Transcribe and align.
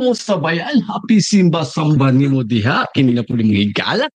kumusta 0.00 0.40
ba 0.40 0.56
yan? 0.56 0.80
Happy 0.88 1.20
Simba 1.20 1.60
Samba 1.60 2.08
ni 2.08 2.24
mo 2.24 2.40
diha. 2.40 2.88
Kini 2.96 3.12
na 3.12 3.20
po 3.20 3.36
ni 3.36 3.44
mga 3.44 4.08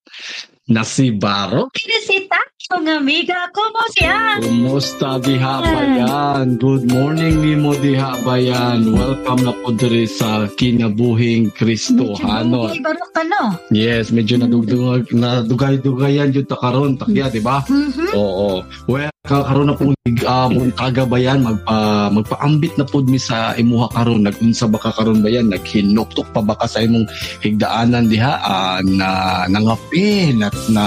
na 0.66 0.82
si 0.82 1.14
Baro. 1.14 1.70
Kinisita, 1.78 2.42
kong 2.74 2.90
amiga, 2.90 3.54
siya? 3.94 4.42
Kumusta 4.42 5.22
diha 5.22 5.62
ba 5.62 5.82
yan? 5.86 6.58
Good 6.58 6.90
morning 6.90 7.38
ni 7.38 7.54
mo 7.54 7.78
diha 7.78 8.18
ba 8.26 8.42
yan? 8.42 8.98
Welcome 8.98 9.46
na 9.46 9.54
po 9.54 9.78
diri 9.78 10.10
sa 10.10 10.50
Kinabuhing 10.58 11.54
Kristohanon. 11.54 12.74
Medyo 12.74 12.82
barok 12.82 13.10
ka, 13.14 13.22
no? 13.30 13.54
Yes, 13.70 14.10
medyo 14.10 14.42
nadugay-dugayan 14.42 16.34
jud 16.34 16.50
ta 16.50 16.58
karon 16.58 16.98
takya, 16.98 17.30
di 17.30 17.46
ba? 17.46 17.62
Mhm. 17.70 18.18
Oo. 18.18 18.66
Well, 18.90 19.15
ka- 19.26 19.44
karon 19.44 19.68
na 19.68 19.74
pong 19.74 19.94
uh, 20.22 20.48
mong 20.48 20.72
kagabayan 20.72 21.42
magpa 21.42 21.76
magpaambit 22.10 22.74
na 22.76 22.86
pud 22.86 23.06
mi 23.06 23.18
sa 23.18 23.54
imuha 23.54 23.90
karon 23.90 24.22
nagunsa 24.22 24.66
ba 24.66 24.78
ka 24.78 24.90
karon 24.92 25.20
ba 25.20 25.28
yan 25.28 25.50
naghinuktok 25.50 26.30
pa 26.30 26.40
ba 26.40 26.54
ka 26.54 26.66
sa 26.66 26.80
imong 26.80 27.06
higdaanan 27.42 28.06
diha 28.06 28.34
Ah, 28.38 28.78
na 28.80 29.10
nangapi 29.48 30.30
na, 30.32 30.48
na 30.70 30.86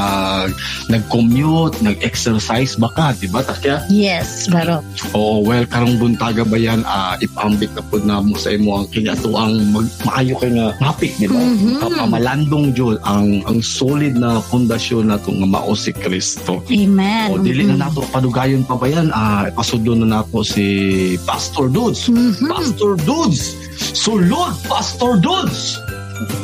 nag-commute 0.87 1.83
nag-exercise 1.83 2.77
ba 2.77 2.89
ka 2.89 3.13
di 3.15 3.27
ba 3.27 3.43
takya 3.43 3.83
Yes, 3.89 4.47
barok. 4.47 4.85
Oo, 5.13 5.43
well, 5.43 5.65
karong 5.65 5.99
buntaga 5.99 6.43
ba 6.43 6.55
yan, 6.55 6.85
ah, 6.85 7.19
ipambit 7.19 7.73
na 7.75 7.83
po 7.83 7.99
na 7.99 8.21
mo 8.21 8.37
sa 8.37 8.51
imo 8.51 8.79
ang 8.79 8.89
kinatuang 8.89 9.59
mag, 9.71 9.87
maayo 10.05 10.39
kay 10.39 10.53
nga 10.53 10.71
mapik, 10.79 11.13
di 11.17 11.27
ba? 11.27 11.35
Mhm. 11.37 11.81
Kapamalandong 11.81 12.67
jud 12.73 12.97
ang 13.03 13.43
ang 13.45 13.59
solid 13.59 14.15
na 14.15 14.39
pundasyon 14.45 15.09
nato 15.09 15.31
nga 15.31 15.49
mao 15.49 15.73
si 15.73 15.91
Kristo. 15.91 16.63
Amen. 16.69 17.27
O 17.29 17.41
dili 17.41 17.65
Mhm. 17.65 17.71
na 17.75 17.89
nato 17.89 18.05
padugayon 18.29 18.61
pa 18.61 18.77
ba 18.77 18.85
yan, 18.87 19.09
ah, 19.11 19.49
ipasudlo 19.49 19.97
na 19.97 20.21
nato 20.21 20.45
si 20.45 21.17
Pastor 21.25 21.73
Dudes. 21.73 22.13
Mhm. 22.13 22.45
Pastor 22.45 22.93
Dudes! 23.01 23.57
Sulod, 23.97 24.53
Pastor 24.69 25.17
Dudes! 25.17 25.81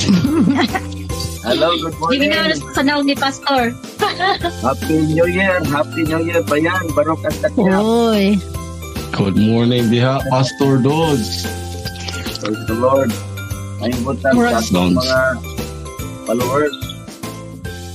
Hello, 1.44 1.76
good 1.76 1.92
Hindi 2.08 2.32
morning. 2.32 2.56
na 2.56 2.56
sa 2.56 2.72
panahon 2.72 3.04
ni 3.04 3.12
Pastor. 3.12 3.76
Happy 4.64 4.96
New 5.12 5.28
Year. 5.28 5.60
Happy 5.68 6.08
New 6.08 6.24
Year 6.24 6.40
pa 6.40 6.56
yan. 6.56 6.88
Barok 6.96 7.20
at 7.20 7.36
takya. 7.44 7.76
Oy. 7.76 8.40
Good 9.12 9.36
morning 9.36 9.92
diha, 9.92 10.24
Pastor 10.32 10.80
Dudes. 10.80 11.44
Praise 12.40 12.64
the 12.64 12.76
Lord. 12.80 13.12
Ay 13.84 13.92
butan 14.00 14.24
sa 14.24 14.40
Praise 14.40 14.72
atong 14.72 14.96
Lord. 14.96 15.04
mga 15.04 15.20
followers. 16.24 16.76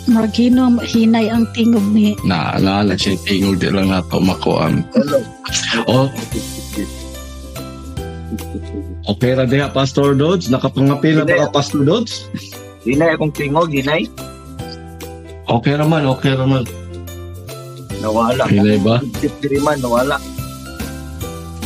Margino, 0.10 0.82
hinay 0.82 1.30
ang 1.30 1.46
tingog 1.54 1.86
ni 1.94 2.18
Na, 2.26 2.58
na, 2.58 2.82
na, 2.82 2.98
siya 2.98 3.16
tingog 3.24 3.62
di 3.62 3.70
lang 3.70 3.94
nato. 3.94 4.18
Hello. 4.20 5.20
Oh, 5.86 6.08
okay 9.10 9.32
ra 9.38 9.46
diha, 9.46 9.70
Pastor 9.70 10.18
Dudes. 10.18 10.50
Nakapangapila 10.50 11.24
ba 11.26 11.50
Pastor 11.54 11.86
Dudes? 11.86 12.26
Hinay 12.84 13.14
akong 13.14 13.34
tingog, 13.34 13.70
hinay. 13.70 14.10
Okay 15.50 15.74
raman, 15.78 16.06
okay 16.10 16.34
raman. 16.34 16.66
Nawala. 18.02 18.50
Hinay 18.50 18.82
ba? 18.82 18.98
Diri 19.42 19.62
man, 19.62 19.78
nawala. 19.82 20.18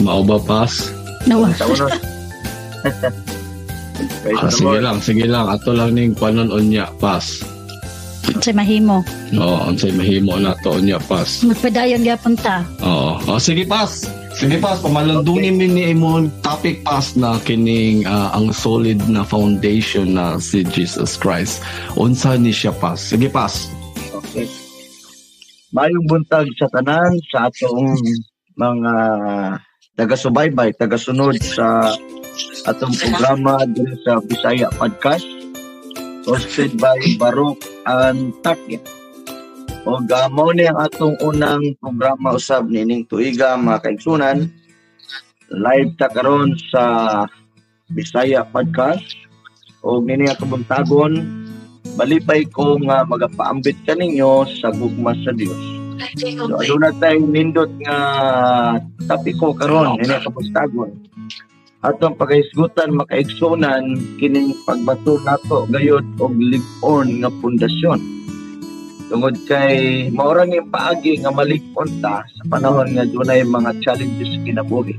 Mao 0.04 0.20
ba 0.24 0.36
pas? 0.42 0.92
nawa. 1.28 1.48
Taunos. 1.56 1.94
Praise 4.24 4.40
Ah, 4.40 4.52
sige 4.52 4.80
lang, 4.80 4.98
sige 5.00 5.26
lang. 5.28 5.48
Ato 5.48 5.72
lang 5.72 5.96
ning 5.96 6.16
panon 6.16 6.52
unya 6.52 6.90
pas. 7.00 7.44
Sa 8.24 8.52
mahimo. 8.52 9.00
Oo, 9.40 9.58
unsay 9.72 9.96
mahimo 9.96 10.36
na 10.36 10.52
to 10.64 10.76
unya 10.76 11.00
pas. 11.08 11.44
Magpadayon 11.48 12.04
gyapon 12.04 12.36
ta. 12.36 12.64
Oo. 12.84 13.16
Oh, 13.24 13.40
sige 13.40 13.64
pas. 13.64 14.04
Sige 14.34 14.58
pas, 14.58 14.82
pamalandungin 14.82 15.62
okay. 15.62 15.70
ni 15.70 15.84
imong 15.94 16.28
topic 16.42 16.82
pas 16.82 17.14
na 17.16 17.38
kining 17.46 18.04
ah, 18.04 18.34
ang 18.34 18.50
solid 18.50 18.98
na 19.08 19.22
foundation 19.22 20.18
na 20.18 20.42
si 20.42 20.66
Jesus 20.66 21.16
Christ. 21.16 21.62
Unsa 21.96 22.36
ni 22.36 22.52
siya 22.52 22.74
pas? 22.76 22.98
Sige 22.98 23.30
pas. 23.30 23.70
Okay. 24.12 24.50
Mayong 25.72 26.06
buntag 26.10 26.50
sa 26.58 26.68
tanan 26.74 27.14
sa 27.32 27.48
atong 27.48 27.96
mga 28.58 28.94
taga-subaybay, 29.96 30.74
taga-sunod 30.78 31.38
sa 31.42 31.94
atong 32.66 32.94
programa 32.98 33.62
dito 33.70 33.94
sa 34.06 34.18
Bisaya 34.26 34.70
Podcast 34.74 35.43
hosted 36.24 36.80
by 36.80 36.96
Barok 37.20 37.60
and 37.84 38.32
Takya. 38.44 38.80
O 39.84 40.00
gamo 40.00 40.56
ni 40.56 40.64
ang 40.64 40.80
atong 40.80 41.20
unang 41.20 41.76
programa 41.84 42.40
usab 42.40 42.72
nining 42.72 43.04
tuiga 43.12 43.60
mga 43.60 43.84
kaigsunan. 43.84 44.48
Live 45.52 46.00
ta 46.00 46.08
karon 46.08 46.56
sa 46.72 46.84
Bisaya 47.92 48.48
Podcast 48.48 49.04
o 49.84 50.00
nini 50.00 50.32
ang 50.32 50.40
kabuntagon 50.40 51.14
balipay 52.00 52.48
ko 52.48 52.80
nga 52.88 53.04
magapaambit 53.04 53.76
ka 53.84 53.92
ninyo 53.94 54.48
sa 54.64 54.72
gugma 54.72 55.12
sa 55.28 55.36
Dios. 55.36 55.60
So, 56.18 56.58
aduna 56.58 56.90
tayong 56.98 57.30
nindot 57.30 57.70
nga 57.84 57.98
tapiko 59.12 59.52
karon 59.52 60.00
ini 60.00 60.16
kapustagon. 60.24 60.96
Atong 61.84 62.16
pagahisgutan 62.16 62.96
makaigsunan 62.96 64.00
kining 64.16 64.56
pagbato 64.64 65.20
nato 65.28 65.68
gayud 65.68 66.16
og 66.16 66.32
lig-on 66.32 67.20
nga 67.20 67.28
pundasyon. 67.44 68.00
Tungod 69.12 69.36
kay 69.44 70.08
maurang 70.16 70.56
yung 70.56 70.72
paagi 70.72 71.20
nga 71.20 71.36
malig-on 71.36 71.92
ta 72.00 72.24
sa 72.24 72.44
panahon 72.48 72.88
nga 72.96 73.04
dunay 73.04 73.44
mga 73.44 73.84
challenges 73.84 74.32
kinabuhi. 74.48 74.96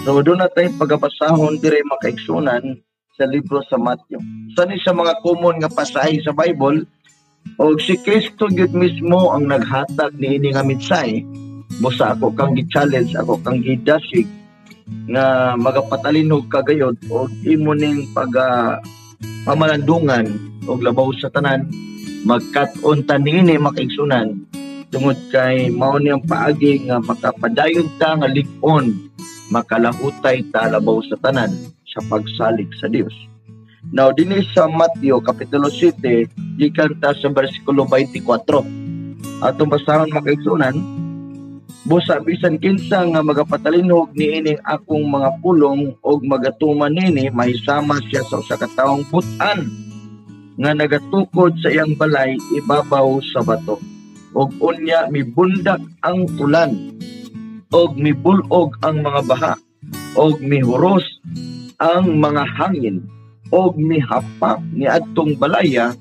So 0.00 0.24
doon 0.24 0.40
na 0.40 0.48
tayong 0.48 0.80
pagabasahon 0.80 1.60
dire 1.60 1.84
makaigsunan 1.92 2.80
sa 3.20 3.28
libro 3.28 3.60
sa 3.68 3.76
Matthew. 3.76 4.16
Sani 4.56 4.80
sa 4.80 4.96
mga 4.96 5.20
common 5.20 5.60
nga 5.60 5.68
pasahe 5.68 6.24
sa 6.24 6.32
Bible, 6.32 6.88
o 7.60 7.76
si 7.76 8.00
Kristo 8.00 8.48
gyud 8.48 8.72
mismo 8.72 9.28
ang 9.28 9.44
naghatag 9.44 10.16
ni 10.16 10.40
ini 10.40 10.56
nga 10.56 10.64
mensahe. 10.64 11.20
Busa 11.84 12.16
ako 12.16 12.32
kang 12.32 12.56
gi-challenge, 12.56 13.12
ako 13.12 13.36
kang 13.44 13.60
gi-dasig 13.60 14.39
nga 15.10 15.54
magapatalinog 15.58 16.46
kagayod 16.46 16.96
o 17.10 17.26
imo 17.42 17.74
ning 17.74 18.06
pag 18.14 18.30
ah, 18.38 18.78
pamalandungan 19.44 20.26
og 20.68 20.84
labaw 20.84 21.10
sa 21.16 21.32
tanan 21.32 21.66
magkat-on 22.28 23.02
ta 23.08 23.16
niini 23.16 23.56
makaigsunan 23.56 24.36
tungod 24.92 25.16
kay 25.32 25.70
mao 25.72 25.96
niyang 25.96 26.22
paagi 26.26 26.84
nga 26.90 27.00
makapadayon 27.00 27.88
ta 27.96 28.18
nga 28.18 28.28
lig-on 28.28 28.92
makalahutay 29.50 30.44
ta 30.54 30.70
labaw 30.70 31.02
sa 31.06 31.16
tanan 31.18 31.50
sa 31.90 32.00
pagsalig 32.06 32.70
sa 32.78 32.86
Dios. 32.86 33.12
Now, 33.90 34.14
dinhi 34.14 34.46
sa 34.54 34.70
Matthew, 34.70 35.18
Kapitulo 35.26 35.66
7, 35.66 35.98
gikan 36.60 36.94
ta 37.02 37.10
sa 37.16 37.28
versikulo 37.32 37.82
24. 37.88 39.42
Atong 39.42 39.72
basahon 39.72 40.12
makaigsunan, 40.14 40.76
busa 41.88 42.20
bisan 42.20 42.60
kinsa 42.60 43.08
nga 43.08 43.20
magapatalinog 43.24 44.12
ni 44.12 44.40
ining 44.40 44.60
akong 44.68 45.08
mga 45.08 45.40
pulong 45.40 45.96
og 46.04 46.20
magatuman 46.24 46.92
nini 46.92 47.32
mahisama 47.32 47.96
siya 48.08 48.20
sa 48.28 48.40
usa 48.40 48.60
ka 48.60 48.68
taong 48.76 49.04
butan 49.08 49.64
nga 50.60 50.76
nagatukod 50.76 51.56
sa 51.64 51.72
iyang 51.72 51.96
balay 51.96 52.36
ibabaw 52.52 53.16
sa 53.32 53.40
bato. 53.40 53.80
Og 54.36 54.52
unya 54.60 55.08
mibundak 55.08 55.80
ang 56.04 56.28
ulan. 56.36 56.76
Og 57.72 57.96
mibulog 57.96 58.76
ang 58.84 59.00
mga 59.00 59.20
baha. 59.24 59.54
Og 60.20 60.36
mihuros 60.44 61.02
ang 61.80 62.20
mga 62.20 62.44
hangin. 62.60 63.02
Og 63.50 63.74
mihapak 63.80 64.60
ni 64.70 64.84
adtong 64.86 65.34
balaya 65.40 65.96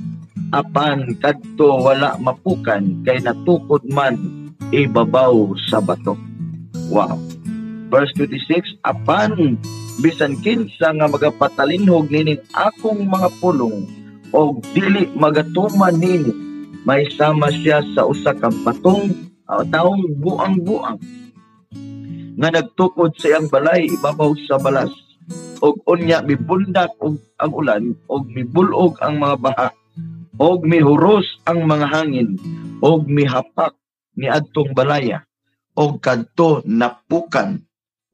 apan 0.50 1.14
kadto 1.22 1.78
wala 1.86 2.18
mapukan 2.18 3.06
kay 3.06 3.22
natukod 3.22 3.86
man 3.86 4.18
ibabaw 4.69 5.57
sa 5.69 5.81
bato. 5.81 6.13
Wow. 6.89 7.18
Verse 7.89 8.13
26, 8.18 8.77
apan 8.86 9.57
bisan 10.00 10.39
kinsa 10.39 10.95
nga 10.95 11.07
magapatalinhog 11.10 12.07
nining 12.07 12.39
akong 12.56 13.04
mga 13.04 13.30
pulong 13.44 13.83
o 14.31 14.62
dili 14.71 15.10
magatuman 15.18 15.98
nini 15.98 16.31
may 16.88 17.04
sama 17.19 17.51
siya 17.51 17.83
sa 17.92 18.07
usa 18.07 18.31
ka 18.31 18.48
batong 18.63 19.12
uh, 19.51 19.63
taong 19.68 20.00
buang-buang 20.24 20.95
nga 22.39 22.50
nagtukod 22.56 23.12
sa 23.19 23.36
iyang 23.36 23.51
balay 23.51 23.92
ibabaw 23.92 24.31
sa 24.48 24.56
balas 24.56 24.94
og 25.60 25.83
unya 25.83 26.24
mibundak 26.24 26.95
og 27.04 27.19
ang 27.44 27.51
ulan 27.51 27.83
og 28.07 28.24
mibulog 28.31 28.95
ang 29.04 29.19
mga 29.19 29.36
baha 29.44 29.69
og 30.39 30.63
mihuros 30.63 31.27
ang 31.44 31.68
mga 31.68 31.92
hangin 31.92 32.39
og 32.80 33.04
mihapak 33.12 33.75
ni 34.18 34.26
adtong 34.26 34.74
balaya 34.74 35.26
og 35.78 36.02
kadto 36.02 36.66
napukan 36.66 37.62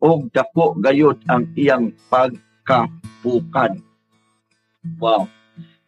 og 0.03 0.29
dako 0.35 0.75
gayud 0.77 1.17
ang 1.31 1.49
iyang 1.55 1.95
pagkapukan. 2.11 3.79
Wow. 5.01 5.25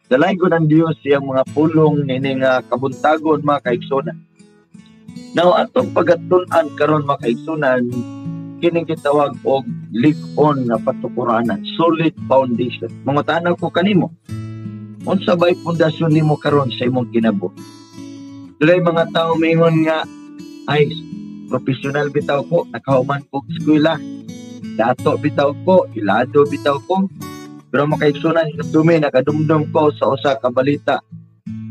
Dalay 0.08 0.34
ko 0.40 0.48
ng 0.48 0.66
Diyos 0.66 0.98
iyang 1.04 1.28
mga 1.28 1.44
pulong 1.52 2.08
nini 2.08 2.40
nga 2.40 2.64
kabuntagon 2.66 3.44
mga 3.44 3.64
kaigsunan. 3.68 4.18
Now 5.36 5.54
atong 5.60 5.92
pagatun-an 5.92 6.72
karon 6.74 7.04
mga 7.04 7.22
kaigsunan 7.28 7.84
kining 8.58 8.90
gitawag 8.90 9.38
og 9.46 9.62
lig-on 9.94 10.66
nga 10.66 10.78
patukuranan, 10.82 11.62
solid 11.78 12.10
foundation. 12.26 12.90
Mga 13.06 13.22
tanaw 13.26 13.54
ko 13.54 13.70
kanimo, 13.70 14.10
unsa 15.06 15.38
ba'y 15.38 15.54
pundasyon 15.62 16.10
nimo 16.10 16.34
karon 16.34 16.70
sa 16.74 16.90
imong 16.90 17.10
kinabuhi? 17.14 17.54
Dulay 18.58 18.82
mga 18.82 19.14
tao 19.14 19.38
mingon 19.38 19.86
nga 19.86 20.02
ay 20.66 20.90
professional 21.46 22.10
bitaw 22.10 22.42
ko, 22.50 22.66
nakahuman 22.74 23.22
ko 23.30 23.46
eskwela. 23.46 23.94
Dato 24.74 25.14
bitaw 25.14 25.54
ko, 25.62 25.86
ilado 25.94 26.42
bitaw 26.42 26.82
ko. 26.90 27.06
Pero 27.70 27.86
makaigsunan 27.86 28.50
sa 28.58 28.66
dumi, 28.74 28.98
nakadumdum 28.98 29.70
ko 29.70 29.94
sa 29.94 30.10
usa 30.10 30.34
ka 30.42 30.50
balita 30.50 30.98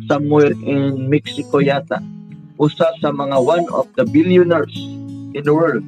somewhere 0.08 0.56
in 0.64 1.12
Mexico 1.12 1.60
yata. 1.60 2.00
Usa 2.56 2.88
sa 3.04 3.12
mga 3.12 3.36
one 3.36 3.68
of 3.76 3.92
the 4.00 4.08
billionaires 4.08 4.72
in 5.36 5.44
the 5.44 5.52
world. 5.52 5.84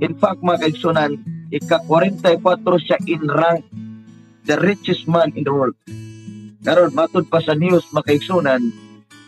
In 0.00 0.16
fact, 0.16 0.40
mga 0.40 0.64
kaigsunan, 0.64 1.20
ika-44 1.52 2.64
siya 2.80 2.98
in 3.04 3.20
rank 3.28 3.68
the 4.48 4.56
richest 4.64 5.04
man 5.04 5.28
in 5.36 5.44
the 5.44 5.52
world. 5.52 5.76
Karon 6.64 6.96
matud 6.96 7.28
pa 7.28 7.44
sa 7.44 7.52
news 7.52 7.84
makaigsunan 7.92 8.85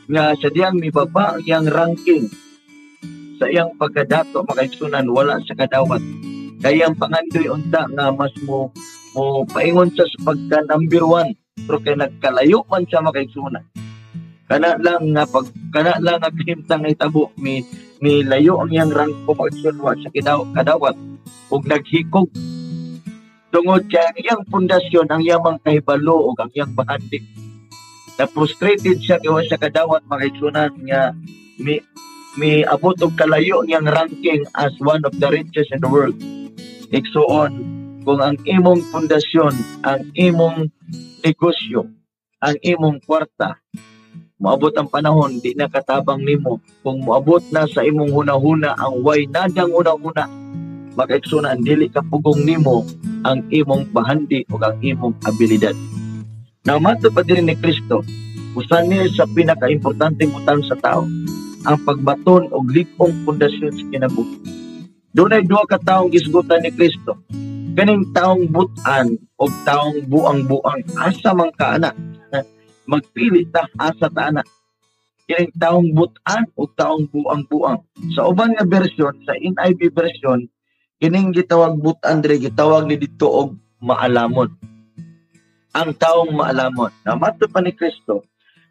nga 0.08 0.32
sa 0.40 0.49
diyang 0.49 0.81
mibaba 0.81 1.37
ang 1.37 1.44
iyang 1.44 1.69
ranking. 1.69 2.32
Sa 3.37 3.44
iyang 3.46 3.76
pagkadato 3.76 4.40
makaigsunan 4.40 5.05
wala 5.12 5.37
sa 5.44 5.52
kadawat. 5.52 6.00
Kaya 6.58 6.88
ang 6.88 6.96
pangandoy 6.96 7.46
unta 7.52 7.87
nga 7.87 8.10
mas 8.10 8.32
mo 8.43 8.72
mo 9.12 9.44
paingon 9.52 9.93
sa 9.93 10.08
pagka 10.25 10.64
number 10.64 11.05
one. 11.05 11.37
Pero 11.60 11.78
kay 11.84 11.94
nagkalayo 11.94 12.64
man 12.66 12.88
siya 12.88 13.05
makaigsunan. 13.05 13.62
Kana 14.49 14.81
lang 14.81 15.12
nga 15.12 15.28
pag 15.28 15.46
kana 15.76 16.00
lang 16.00 16.25
nga 16.25 16.32
himtang 16.32 16.88
itabo 16.88 17.28
mi 17.37 17.61
mi 18.00 18.25
layo 18.25 18.64
ang 18.64 18.72
iyang 18.72 18.90
rank 18.90 19.12
ko 19.28 19.37
makaigsunan 19.37 20.00
sa 20.00 20.08
kidaw 20.08 20.40
kadawat 20.56 20.96
ug 21.52 21.62
naghikog. 21.69 22.32
Tungod 23.52 23.84
kay 23.93 24.08
ang 24.08 24.16
iyang 24.16 24.43
pundasyon 24.49 25.06
ang 25.12 25.20
iyang 25.20 25.61
kahibalo 25.61 26.32
ug 26.32 26.37
ang 26.40 26.49
iyang 26.56 26.72
bahandi 26.72 27.47
na 28.18 28.26
frustrated 28.26 28.98
siya 28.98 29.22
kay 29.22 29.46
sa 29.46 29.56
kadawat 29.56 30.02
makaigsunan 30.10 30.74
nga 30.90 31.14
mi 31.62 31.78
mi 32.38 32.62
abot 32.66 32.94
og 33.02 33.14
kalayo 33.18 33.62
niyang 33.62 33.86
ranking 33.86 34.42
as 34.58 34.74
one 34.82 35.02
of 35.06 35.14
the 35.18 35.28
richest 35.30 35.70
in 35.74 35.82
the 35.82 35.90
world. 35.90 36.14
Iksuon, 36.94 37.52
kung 38.06 38.20
ang 38.22 38.38
imong 38.46 38.80
pundasyon, 38.94 39.54
ang 39.82 40.06
imong 40.14 40.70
negosyo, 41.20 41.90
ang 42.38 42.56
imong 42.62 43.02
kwarta, 43.02 43.58
moabot 44.38 44.70
ang 44.78 44.86
panahon, 44.86 45.42
di 45.42 45.52
na 45.58 45.66
katabang 45.66 46.22
nimo. 46.22 46.62
Kung 46.86 47.02
moabot 47.02 47.42
na 47.50 47.66
sa 47.66 47.82
imong 47.82 48.14
hunahuna, 48.14 48.78
ang 48.78 49.02
way 49.02 49.26
nadang 49.26 49.74
hunahuna, 49.74 50.30
makaigsunan, 50.94 51.58
dili 51.60 51.90
ka 51.90 52.00
pugong 52.06 52.46
nimo 52.46 52.86
ang 53.26 53.44
imong 53.50 53.90
bahandi 53.90 54.46
o 54.48 54.56
ang 54.62 54.78
imong 54.78 55.14
abilidad. 55.26 55.74
Na 56.68 56.76
mato 56.76 57.08
pa 57.08 57.24
din 57.24 57.48
ni 57.48 57.56
Kristo, 57.56 58.04
usan 58.52 58.92
niya 58.92 59.08
sa 59.16 59.24
pinaka-importanteng 59.24 60.36
utang 60.36 60.60
sa 60.68 60.76
tao, 60.76 61.08
ang 61.64 61.80
pagbaton 61.80 62.52
og 62.52 62.68
likong 62.68 63.24
pundasyon 63.24 63.72
sa 63.72 63.84
kinabuhi. 63.88 64.36
Doon 65.16 65.32
ay 65.32 65.48
duha 65.48 65.64
ka 65.64 65.80
taong 65.80 66.12
gisgutan 66.12 66.60
ni 66.60 66.68
Kristo. 66.68 67.16
Kaning 67.72 68.12
taong 68.12 68.52
butan 68.52 69.16
o 69.40 69.48
taong 69.64 70.12
buang-buang 70.12 70.84
asa 71.00 71.32
man 71.32 71.48
ka 71.56 71.80
anak. 71.80 71.96
Magpili 72.92 73.48
ta 73.48 73.64
asa 73.80 74.12
ta 74.12 74.28
anak. 74.28 74.44
Kining 75.24 75.48
taong 75.56 75.96
butan 75.96 76.52
o 76.52 76.68
taong 76.68 77.08
buang-buang. 77.08 77.80
Sa 78.12 78.28
uban 78.28 78.52
nga 78.52 78.68
version, 78.68 79.16
sa 79.24 79.32
NIV 79.40 79.88
version, 79.96 80.44
kining 81.00 81.32
gitawag 81.32 81.80
butan 81.80 82.20
dire 82.20 82.36
gitawag 82.36 82.84
ni 82.84 83.00
dito 83.00 83.24
og 83.24 83.56
maalamon. 83.80 84.52
Ang 85.76 85.92
taong 86.00 86.32
maalamon. 86.32 86.92
Namato 87.04 87.44
pa 87.48 87.60
ni 87.60 87.76
Kristo, 87.76 88.24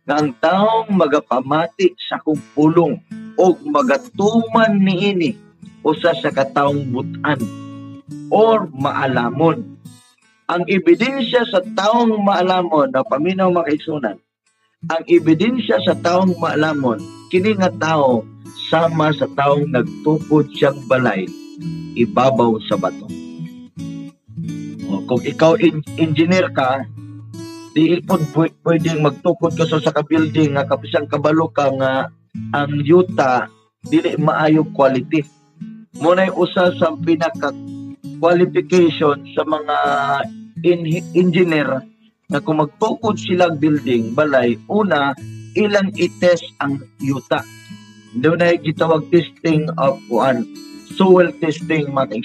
nga 0.08 0.18
ang 0.18 0.34
taong 0.40 0.90
magapamati 0.96 1.94
sa 2.00 2.18
kong 2.24 2.40
pulong 2.56 2.96
o 3.38 3.54
magatuman 3.68 4.80
niini 4.80 5.36
usa 5.84 6.16
sa 6.16 6.32
kataong 6.32 6.90
butan 6.90 7.40
or 8.32 8.66
maalamon. 8.72 9.78
Ang 10.48 10.64
ebidensya 10.72 11.44
sa 11.52 11.60
taong 11.60 12.24
maalamon 12.24 12.96
na 12.96 13.04
paminaw 13.04 13.52
makaisunan, 13.52 14.16
ang 14.88 15.04
ebidensya 15.12 15.84
sa 15.84 15.92
taong 16.00 16.40
maalamon, 16.40 17.04
kini 17.28 17.60
nga 17.60 17.68
tao 17.76 18.24
sama 18.72 19.12
sa 19.12 19.28
taong 19.36 19.68
nagtukod 19.68 20.48
siyang 20.56 20.80
balay, 20.88 21.28
ibabaw 22.00 22.56
sa 22.72 22.80
bato. 22.80 23.27
Kung 25.08 25.24
ikaw 25.24 25.56
in- 25.64 25.88
engineer 25.96 26.52
ka, 26.52 26.84
di 27.72 27.96
ipon 27.96 28.28
pwedeng 28.68 29.00
magtukod 29.00 29.56
ka 29.56 29.64
sa 29.64 29.80
ka 29.80 30.04
building 30.04 30.60
nga 30.60 30.68
kapisang 30.68 31.08
kabalo 31.08 31.48
ka 31.48 31.72
nga 31.80 32.12
ang 32.52 32.74
yuta 32.84 33.48
dili 33.88 34.20
maayo 34.20 34.68
quality. 34.76 35.24
Mo 36.04 36.12
na 36.12 36.28
usa 36.36 36.76
sa 36.76 36.92
pinaka 36.94 37.56
qualification 38.20 39.24
sa 39.32 39.48
mga 39.48 39.78
in- 40.68 41.08
engineer 41.16 41.82
na 42.28 42.44
kung 42.44 42.60
magtukod 42.60 43.16
sila 43.16 43.48
building 43.56 44.12
balay 44.12 44.60
una 44.68 45.16
ilang 45.56 45.90
i-test 45.96 46.44
ang 46.60 46.84
yuta. 47.00 47.42
Doon 48.18 48.44
na 48.44 48.58
gitawag 48.60 49.08
testing 49.08 49.72
of 49.80 50.02
kuan 50.12 50.44
soil 50.98 51.30
testing 51.40 51.94
mga 51.94 52.18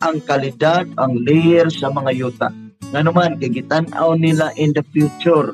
ang 0.00 0.16
kalidad 0.24 0.88
ang 0.96 1.12
layer 1.28 1.68
sa 1.68 1.92
mga 1.92 2.10
yuta 2.16 2.48
nga 2.90 3.00
naman 3.04 3.36
kay 3.36 3.52
gitan-aw 3.52 4.16
nila 4.16 4.48
in 4.56 4.72
the 4.72 4.80
future 4.90 5.52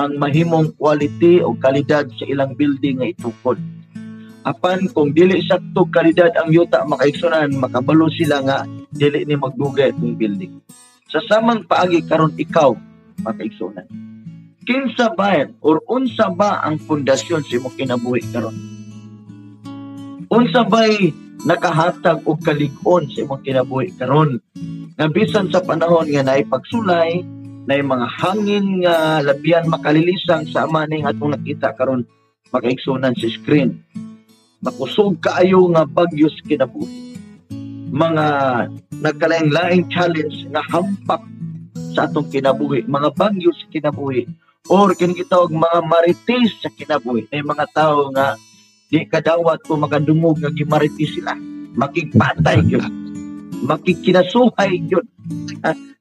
ang 0.00 0.16
mahimong 0.16 0.72
quality 0.80 1.44
o 1.44 1.52
kalidad 1.60 2.08
sa 2.16 2.24
ilang 2.24 2.56
building 2.56 3.04
nga 3.04 3.12
itukod. 3.12 3.60
Apan 4.42 4.88
kung 4.90 5.12
dili 5.12 5.44
sakto 5.44 5.86
kalidad 5.92 6.32
ang 6.40 6.48
yuta 6.50 6.82
makaigsunan 6.88 7.52
makabalo 7.60 8.08
sila 8.08 8.40
nga 8.42 8.58
dili 8.90 9.28
ni 9.28 9.36
magdugay 9.36 9.92
itong 9.92 10.16
building. 10.16 10.56
Sa 11.12 11.20
samang 11.28 11.68
paagi 11.68 12.02
karon 12.08 12.32
ikaw 12.40 12.72
makaigsunan. 13.20 13.86
Kinsa 14.64 15.12
ba 15.12 15.44
or 15.60 15.84
unsa 15.84 16.32
ba 16.32 16.64
ang 16.64 16.80
pundasyon 16.80 17.44
sa 17.44 17.52
imong 17.60 17.76
kinabuhi 17.76 18.24
karon? 18.32 18.56
Unsa 20.32 20.64
ba'y 20.64 21.12
nakahatag 21.42 22.22
og 22.26 22.38
kalig-on 22.42 23.10
sa 23.10 23.26
imong 23.26 23.42
kinabuhi 23.42 23.90
karon? 23.98 24.38
nga 24.96 25.08
bisan 25.08 25.48
sa 25.48 25.64
panahon 25.64 26.06
nga 26.06 26.22
naay 26.22 26.44
pagsulay 26.46 27.24
na 27.64 27.78
mga 27.78 28.06
hangin 28.20 28.84
nga 28.84 29.22
labian 29.24 29.66
makalilisang 29.70 30.44
sa 30.50 30.66
ama 30.66 30.84
ning 30.84 31.06
atong 31.06 31.32
nakita 31.32 31.72
karon 31.78 32.04
makaigsunan 32.52 33.16
sa 33.16 33.28
screen. 33.32 33.80
Makusog 34.62 35.18
kaayo 35.18 35.66
nga 35.72 35.88
bagyos 35.88 36.36
kinabuhi. 36.46 37.18
Mga 37.92 38.26
nagkalaing-laing 39.02 39.90
challenge 39.90 40.46
nga 40.52 40.62
hampak 40.70 41.22
sa 41.96 42.06
atong 42.06 42.28
kinabuhi. 42.30 42.86
Mga 42.86 43.08
bagyos 43.18 43.58
kinabuhi. 43.72 44.28
Or 44.70 44.94
kini 44.94 45.18
gitawag 45.18 45.50
mga 45.50 45.80
marites 45.82 46.62
sa 46.62 46.70
kinabuhi. 46.70 47.26
Ay 47.34 47.42
mga 47.42 47.66
tao 47.74 48.12
nga 48.14 48.38
di 48.92 49.08
kadawat 49.08 49.64
ko 49.64 49.80
makadungog 49.80 50.36
nga 50.44 50.52
gimarites 50.52 51.16
sila 51.16 51.32
makigpatay 51.80 52.60
gyud 52.68 52.84
makikinasuhay 53.68 54.84
yun 54.84 55.06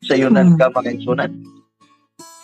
sa 0.02 0.18
yunan 0.18 0.58
ka 0.58 0.74
makaigsunan. 0.74 1.30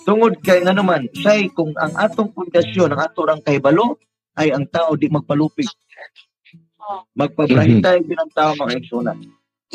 Tungod 0.06 0.39
kay 0.39 0.63
nga 0.63 0.72
naman, 0.72 1.10
say 1.20 1.51
kung 1.51 1.75
ang 1.75 1.92
atong 1.98 2.32
pundasyon, 2.32 2.96
ang 2.96 3.01
ato 3.01 3.27
rang 3.27 3.44
kahibalo, 3.44 4.00
ay 4.38 4.54
ang 4.54 4.70
tao 4.70 4.96
di 4.96 5.10
magpalupig. 5.12 5.68
Magpabrahitay 7.18 8.08
din 8.08 8.16
ang 8.16 8.32
tao 8.32 8.56
makaigsunan. 8.56 9.20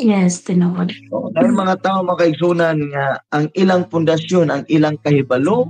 Yes, 0.01 0.41
tinuod. 0.41 0.89
So, 1.05 1.29
dahil 1.29 1.53
mga 1.53 1.85
tao 1.85 2.01
makaigsunan 2.01 2.77
nga 2.89 3.21
ang 3.29 3.53
ilang 3.53 3.85
pundasyon, 3.85 4.49
ang 4.49 4.63
ilang 4.65 4.97
kahibalo, 4.97 5.69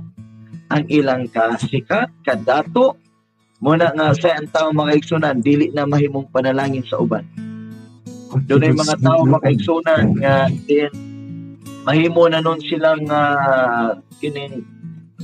ang 0.72 0.88
ilang 0.88 1.28
kasikat, 1.28 2.08
kadato, 2.24 2.96
muna 3.64 3.88
nga 3.96 4.12
sa 4.12 4.36
ang 4.36 4.52
tao 4.52 4.68
makaigsunan, 4.76 5.40
dili 5.40 5.72
na 5.72 5.88
mahimong 5.88 6.28
panalangin 6.28 6.84
sa 6.84 7.00
uban 7.00 7.24
doon 8.42 8.66
ay 8.66 8.74
mga 8.74 8.96
tao 8.98 9.22
makaigsunan 9.22 10.18
nga 10.18 10.50
din 10.66 10.90
mahimo 11.86 12.26
na 12.26 12.42
nun 12.42 12.58
silang 12.64 13.06
uh, 13.06 13.94
kining 14.18 14.66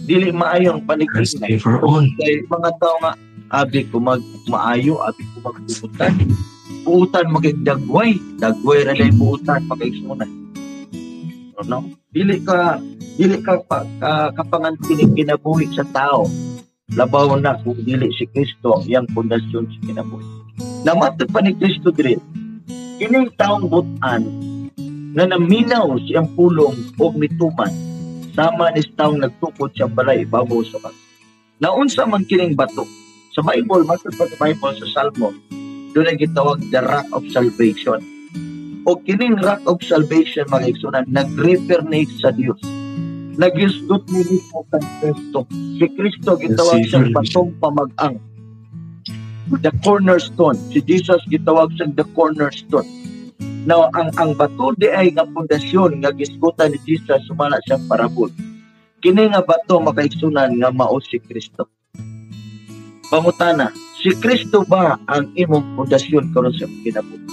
dili 0.06 0.30
maayong 0.30 0.86
paligid 0.86 1.26
for 1.58 1.82
all. 1.82 2.04
Kay 2.22 2.46
mga 2.46 2.70
tao 2.78 2.94
nga 3.02 3.12
abi 3.50 3.82
ko 3.90 3.98
mag 3.98 4.22
maayo, 4.46 5.02
abi 5.02 5.26
ko 5.34 5.50
magbubutan. 5.50 6.14
Buutan 6.86 7.26
magigdagway, 7.34 8.16
dagway 8.38 8.86
ra 8.86 8.94
dai 8.94 9.10
buutan 9.10 9.66
makaigsunan. 9.66 10.30
No? 11.66 11.84
Dili 12.14 12.40
ka 12.40 12.80
dili 13.20 13.36
ka 13.44 13.60
pa, 13.68 13.84
ka, 14.00 14.32
kapangan 14.32 14.78
kinabuhi 14.86 15.68
sa 15.76 15.84
tao. 15.92 16.24
Labaw 16.98 17.38
na 17.38 17.54
kung 17.62 17.78
dili 17.78 18.10
si 18.18 18.26
Kristo 18.30 18.82
yang 18.86 19.06
pundasyon 19.14 19.64
sa 19.70 19.78
kinabuhi. 19.86 20.26
Namatod 20.82 21.30
pa 21.30 21.38
ni 21.44 21.54
Kristo 21.54 21.94
diri 21.94 22.18
kining 23.00 23.32
taong 23.40 23.64
butan 23.64 24.22
nga 25.16 25.24
naminaw 25.24 25.96
siyang 26.04 26.28
pulong 26.36 26.76
o 27.00 27.08
mituman 27.16 27.72
sama 28.36 28.68
ni 28.76 28.84
taong 28.94 29.24
nagtukod 29.24 29.72
siyang 29.72 29.96
balay 29.96 30.28
ibabaw 30.28 30.60
sa 30.68 30.76
bato. 30.84 31.00
Naunsa 31.60 32.04
man 32.04 32.28
kining 32.28 32.52
bato. 32.52 32.84
Sa 33.30 33.40
Bible, 33.46 33.86
matod 33.86 34.10
pa 34.18 34.26
sa 34.26 34.36
Bible 34.36 34.74
sa 34.74 34.86
Salmo, 34.90 35.30
doon 35.94 36.08
ang 36.10 36.18
gitawag 36.18 36.58
the 36.68 36.82
rock 36.82 37.06
of 37.14 37.22
salvation. 37.30 38.02
O 38.84 38.98
kining 38.98 39.38
rock 39.38 39.62
of 39.70 39.78
salvation, 39.86 40.44
mga 40.50 40.74
iksunan, 40.74 41.06
nag-refer 41.06 41.84
sa 42.18 42.34
Dios. 42.34 42.58
Nag-isgot 43.40 44.04
ni 44.12 44.20
mismo 44.28 44.68
kang 44.68 44.84
Kristo. 45.00 45.48
Si 45.80 45.86
Kristo 45.96 46.36
gitawag 46.36 46.84
siyang 46.84 47.08
batong 47.16 47.56
pamag-ang. 47.56 48.20
The 49.64 49.72
cornerstone. 49.80 50.60
Si 50.68 50.84
Jesus 50.84 51.24
gitawag 51.24 51.72
siyang 51.80 51.96
the 51.96 52.04
cornerstone. 52.12 52.84
Now, 53.64 53.88
ang 53.96 54.12
ang 54.20 54.36
bato 54.36 54.76
di 54.76 54.92
ay 54.92 55.16
nga 55.16 55.24
pundasyon 55.24 56.04
nga 56.04 56.12
gisgutan 56.12 56.76
ni 56.76 56.78
Jesus 56.84 57.24
sumala 57.24 57.56
siyang 57.64 57.80
parabol. 57.88 58.28
Kini 59.00 59.32
nga 59.32 59.40
bato 59.40 59.80
makaigsunan 59.80 60.60
nga 60.60 60.68
mao 60.68 61.00
si 61.00 61.16
Kristo. 61.16 61.64
Pangutana, 63.08 63.72
si 64.04 64.12
Kristo 64.20 64.68
ba 64.68 65.00
ang 65.08 65.32
imong 65.32 65.80
pundasyon 65.80 66.28
karon 66.36 66.52
sa 66.52 66.68
kinabuhi? 66.68 67.24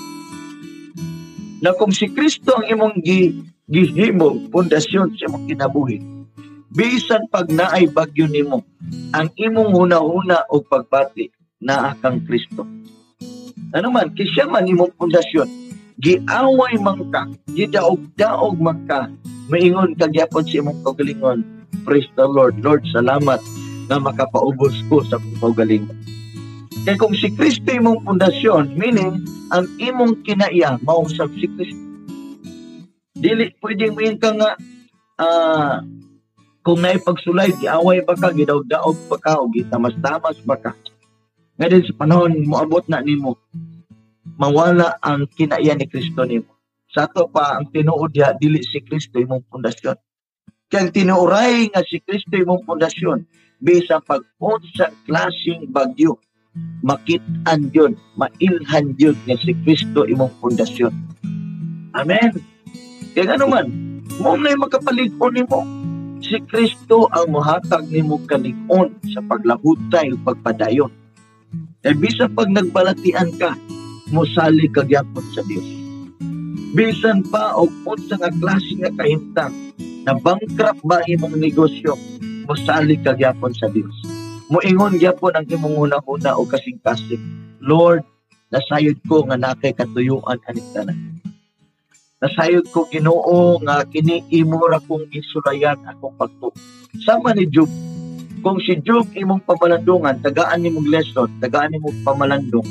Na 1.60 1.76
kung 1.76 1.92
si 1.92 2.08
Kristo 2.16 2.56
ang 2.56 2.66
imong 2.72 2.96
gi, 3.04 3.36
gihimo 3.68 4.48
pundasyon 4.48 5.12
sa 5.20 5.28
imong 5.28 5.46
kinabuhi, 5.52 6.00
bisan 6.72 7.28
pag 7.28 7.52
naay 7.52 7.84
bagyo 7.92 8.24
nimo, 8.32 8.64
ang 9.12 9.28
imong 9.36 9.76
huna-huna 9.76 10.48
o 10.48 10.64
pagbati 10.64 11.28
na 11.60 11.92
akang 11.92 12.24
Kristo. 12.24 12.64
Ano 13.76 13.92
man, 13.92 14.16
kisya 14.16 14.48
man 14.48 14.72
imong 14.72 14.96
pundasyon, 14.96 15.52
giaway 16.00 16.80
man 16.80 17.12
ka, 17.12 17.28
gidaog-daog 17.52 18.56
man 18.56 18.88
ka, 18.88 19.12
maingon 19.52 20.00
ka 20.00 20.08
gyapon 20.16 20.48
si 20.48 20.64
imong 20.64 20.80
kaugalingon. 20.88 21.44
Praise 21.84 22.08
the 22.16 22.24
Lord. 22.24 22.64
Lord, 22.64 22.88
salamat 22.96 23.44
na 23.92 24.00
makapaubos 24.00 24.80
ko 24.88 25.04
sa 25.04 25.20
kaugalingon. 25.44 25.96
Kaya 26.88 26.96
kung 26.96 27.12
si 27.12 27.28
Kristo 27.36 27.68
imong 27.68 28.08
pundasyon, 28.08 28.80
meaning, 28.80 29.28
ang 29.52 29.68
imong 29.76 30.24
kinaiya, 30.24 30.80
mausap 30.88 31.28
si 31.36 31.52
Kristo. 31.52 31.87
Dili, 33.18 33.50
pwedeng 33.62 33.98
mayin 33.98 34.18
ka 34.22 34.30
nga, 34.38 34.52
uh, 35.22 35.76
kung 36.62 36.84
na 36.84 37.00
pagsulay, 37.00 37.56
giaway 37.58 38.04
ba 38.04 38.14
ka, 38.14 38.36
gidaog-daog 38.36 38.98
pa 39.08 39.18
ka, 39.18 39.32
o 39.40 39.50
gitamas-tamas 39.50 40.38
ba 40.44 40.60
ka. 40.60 40.72
Ngayon 41.58 41.84
sa 41.90 41.94
panahon, 41.98 42.34
moabot 42.46 42.86
na 42.86 43.02
nimo, 43.02 43.40
mawala 44.38 45.00
ang 45.02 45.26
kinaya 45.34 45.74
ni 45.74 45.90
Kristo 45.90 46.22
nimo. 46.28 46.54
Sa 46.94 47.10
to 47.10 47.28
pa 47.28 47.58
ang 47.58 47.74
tinuod 47.74 48.14
diha 48.14 48.38
dili 48.38 48.62
si 48.64 48.80
Kristo 48.86 49.18
imong 49.18 49.50
pundasyon. 49.50 49.98
Kaya 50.68 50.92
tinuoray 50.92 51.72
nga 51.72 51.82
si 51.84 52.00
Kristo 52.04 52.36
imong 52.36 52.64
pundasyon 52.68 53.24
bisa 53.58 53.98
pag 54.04 54.22
sa 54.78 54.94
klaseng 55.08 55.68
bagyo 55.74 56.20
makit-an 56.86 57.70
yun, 57.74 57.94
mailhan 58.18 58.94
yun 58.98 59.18
nga 59.26 59.36
si 59.40 59.54
Kristo 59.66 60.06
imong 60.06 60.34
pundasyon. 60.42 60.94
Amen. 61.98 62.57
Kaya 63.18 63.34
ano 63.34 63.50
man, 63.50 63.66
mo 64.22 64.38
na 64.38 64.54
makapalig-on 64.54 65.34
nimo. 65.34 65.66
Si 66.22 66.38
Kristo 66.46 67.10
ang 67.10 67.34
muhatag 67.34 67.90
nimo 67.90 68.22
kalig-on 68.30 68.94
sa 69.10 69.26
paglahutay 69.26 70.14
ug 70.14 70.22
pagpadayon. 70.22 70.94
Kaya 71.82 71.98
bisa 71.98 72.30
pag 72.30 72.54
nagbalatian 72.54 73.34
ka, 73.42 73.58
mosali 74.14 74.70
kagyapon 74.70 75.26
sa 75.34 75.42
Dios. 75.50 75.66
Bisan 76.78 77.26
pa 77.34 77.58
og 77.58 77.74
unsa 77.90 78.22
nga 78.22 78.30
klase 78.38 78.78
nga 78.86 78.94
kahimtang 78.94 79.74
na 80.06 80.14
bankrupt 80.14 80.86
ba 80.86 81.02
imong 81.10 81.42
negosyo, 81.42 81.98
mosali 82.46 83.02
kagyapon 83.02 83.50
sa 83.58 83.66
Dios. 83.74 83.98
Moingon 84.54 85.02
gyapon 85.02 85.34
ang 85.34 85.50
imong 85.50 85.90
una-una 85.90 86.38
o 86.38 86.46
kasing-kasing, 86.46 87.26
Lord, 87.66 88.06
nasayod 88.54 89.02
ko 89.10 89.26
nga 89.26 89.42
nakay 89.42 89.74
katuyuan 89.74 90.38
aning 90.46 90.70
tanan. 90.78 91.17
Nasayod 92.18 92.66
ko 92.74 92.90
Ginoo 92.90 93.62
nga 93.62 93.86
kini 93.86 94.26
imo 94.34 94.58
ra 94.66 94.82
kong 94.82 95.14
isulayan 95.14 95.78
akong 95.86 96.18
pagtu. 96.18 96.50
Sama 97.06 97.38
ni 97.38 97.46
Job, 97.46 97.70
kung 98.42 98.58
si 98.58 98.74
Job 98.82 99.06
imong 99.14 99.46
pamalandungan, 99.46 100.26
tagaan 100.26 100.66
nimong 100.66 100.90
lesson, 100.90 101.30
tagaan 101.38 101.78
nimong 101.78 102.02
pamalandong, 102.02 102.66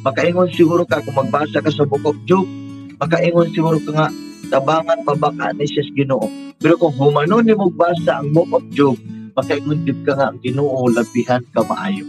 Makaingon 0.00 0.48
siguro 0.56 0.88
ka 0.88 1.04
kung 1.04 1.12
magbasa 1.12 1.60
ka 1.60 1.68
sa 1.68 1.84
Book 1.84 2.00
of 2.08 2.16
Job, 2.24 2.48
makaingon 2.96 3.52
siguro 3.52 3.76
ka 3.84 3.92
nga 3.92 4.08
tabangan 4.48 5.04
pa 5.04 5.12
baka 5.12 5.52
ni 5.52 5.68
Sis 5.68 5.92
Ginoo. 5.92 6.24
Pero 6.56 6.80
kung 6.80 6.96
humano 6.96 7.44
ni 7.44 7.52
mo 7.52 7.68
basa 7.68 8.16
ang 8.16 8.32
Book 8.32 8.48
of 8.48 8.64
Job, 8.72 8.96
makaingon 9.36 9.84
jud 9.84 10.00
ka 10.08 10.16
nga 10.16 10.32
Ginoo 10.40 10.88
labihan 10.88 11.44
ka 11.52 11.60
maayo. 11.68 12.08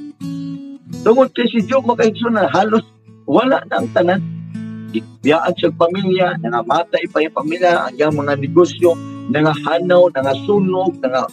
Tungod 1.04 1.36
kay 1.36 1.52
si 1.52 1.68
Job 1.68 1.84
makaingon 1.84 2.40
na 2.40 2.48
halos 2.48 2.88
wala 3.28 3.60
na 3.68 3.84
ang 3.84 3.92
tanan. 3.92 4.24
Biyaan 5.00 5.56
sa 5.56 5.72
pamilya, 5.72 6.36
nangamatay 6.44 7.08
pa 7.08 7.24
yung 7.24 7.36
pamilya, 7.36 7.96
ang 7.96 8.16
mga 8.20 8.36
negosyo, 8.44 9.00
nangahanaw, 9.32 10.12
nangasunog, 10.12 11.00
nga 11.00 11.24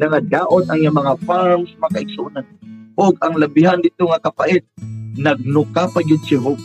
nangadaot 0.00 0.64
ang 0.72 0.80
yung 0.80 0.96
mga 0.96 1.14
farms, 1.28 1.70
makaigsunan. 1.76 2.46
O 2.96 3.12
ang 3.20 3.34
labihan 3.36 3.82
dito 3.82 4.08
nga 4.08 4.22
kapait, 4.22 4.64
nagnuka 5.20 5.90
pa 5.92 6.00
yun 6.00 6.22
si 6.24 6.38
Hope. 6.38 6.62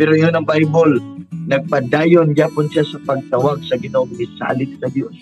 Pero 0.00 0.16
yun 0.16 0.32
ang 0.32 0.48
Bible, 0.48 0.98
nagpadayon 1.46 2.32
yapon 2.34 2.72
siya 2.72 2.88
sa 2.88 2.98
pagtawag 3.04 3.60
sa 3.68 3.76
Ginoo 3.76 4.08
salit 4.40 4.72
sa 4.80 4.88
Dios. 4.88 5.14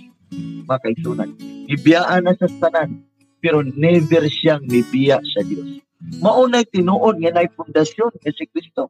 Mga 0.69 0.81
kaisunan, 0.85 1.31
ibiyaan 1.67 2.25
na 2.25 2.37
sa 2.39 2.47
tanan, 2.63 3.03
pero 3.43 3.63
never 3.63 4.27
siyang 4.31 4.63
nibiya 4.65 5.19
sa 5.35 5.43
Dios. 5.43 5.83
Maunay 6.23 6.63
tinuod 6.71 7.19
nga 7.19 7.35
nay 7.35 7.51
pundasyon 7.51 8.23
nga 8.23 8.31
si 8.31 8.47
Kristo. 8.47 8.87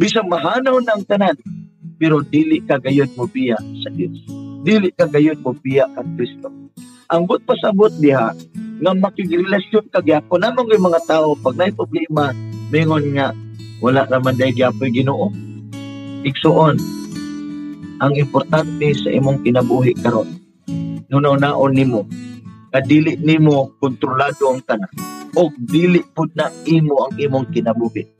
Bisang 0.00 0.32
mahanaw 0.32 0.80
ng 0.80 1.04
tanan, 1.04 1.36
pero 2.00 2.24
dili 2.24 2.64
ka 2.64 2.80
gayon 2.80 3.12
mo 3.20 3.28
biya 3.28 3.60
sa 3.84 3.92
Dios. 3.92 4.16
Dili 4.64 4.88
ka 4.96 5.04
gayon 5.04 5.44
mo 5.44 5.52
biya 5.52 5.92
kang 5.92 6.16
Kristo. 6.16 6.48
Ang 7.12 7.28
but 7.28 7.44
pasabot 7.44 7.92
diha, 8.00 8.32
nga 8.80 8.92
makigrelasyon 8.96 9.92
ka 9.92 10.00
gyapon 10.00 10.40
namang 10.40 10.72
yung 10.72 10.88
mga 10.88 11.04
tao 11.04 11.36
pag 11.36 11.52
naay 11.60 11.72
problema 11.76 12.32
mingon 12.72 13.12
nga 13.12 13.36
wala 13.84 14.08
naman 14.08 14.40
dai 14.40 14.56
gyapon 14.56 14.88
Ginoo 14.88 15.28
igsuon 16.24 16.80
ang 18.00 18.12
importante 18.16 18.88
sa 18.96 19.12
imong 19.12 19.44
kinabuhi 19.44 19.92
karon 20.00 20.32
nunaw-naon 21.12 21.76
nimo 21.76 22.08
kadili 22.72 23.20
nimo 23.20 23.76
kontrolado 23.76 24.48
ang 24.48 24.64
tanan 24.64 24.88
o 25.36 25.52
dili 25.60 26.00
pud 26.16 26.32
na 26.32 26.48
imo 26.64 27.04
ang 27.04 27.20
imong 27.20 27.52
kinabuhi 27.52 28.19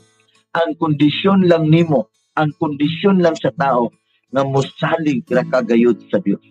ang 0.56 0.74
kondisyon 0.78 1.46
lang 1.46 1.68
nimo 1.68 2.10
ang 2.38 2.50
kondisyon 2.56 3.22
lang 3.22 3.34
sa 3.38 3.50
tao 3.54 3.90
nga 4.30 4.42
mosalig 4.46 5.26
ra 5.30 5.42
kagayod 5.42 5.98
sa 6.10 6.22
Dios 6.22 6.42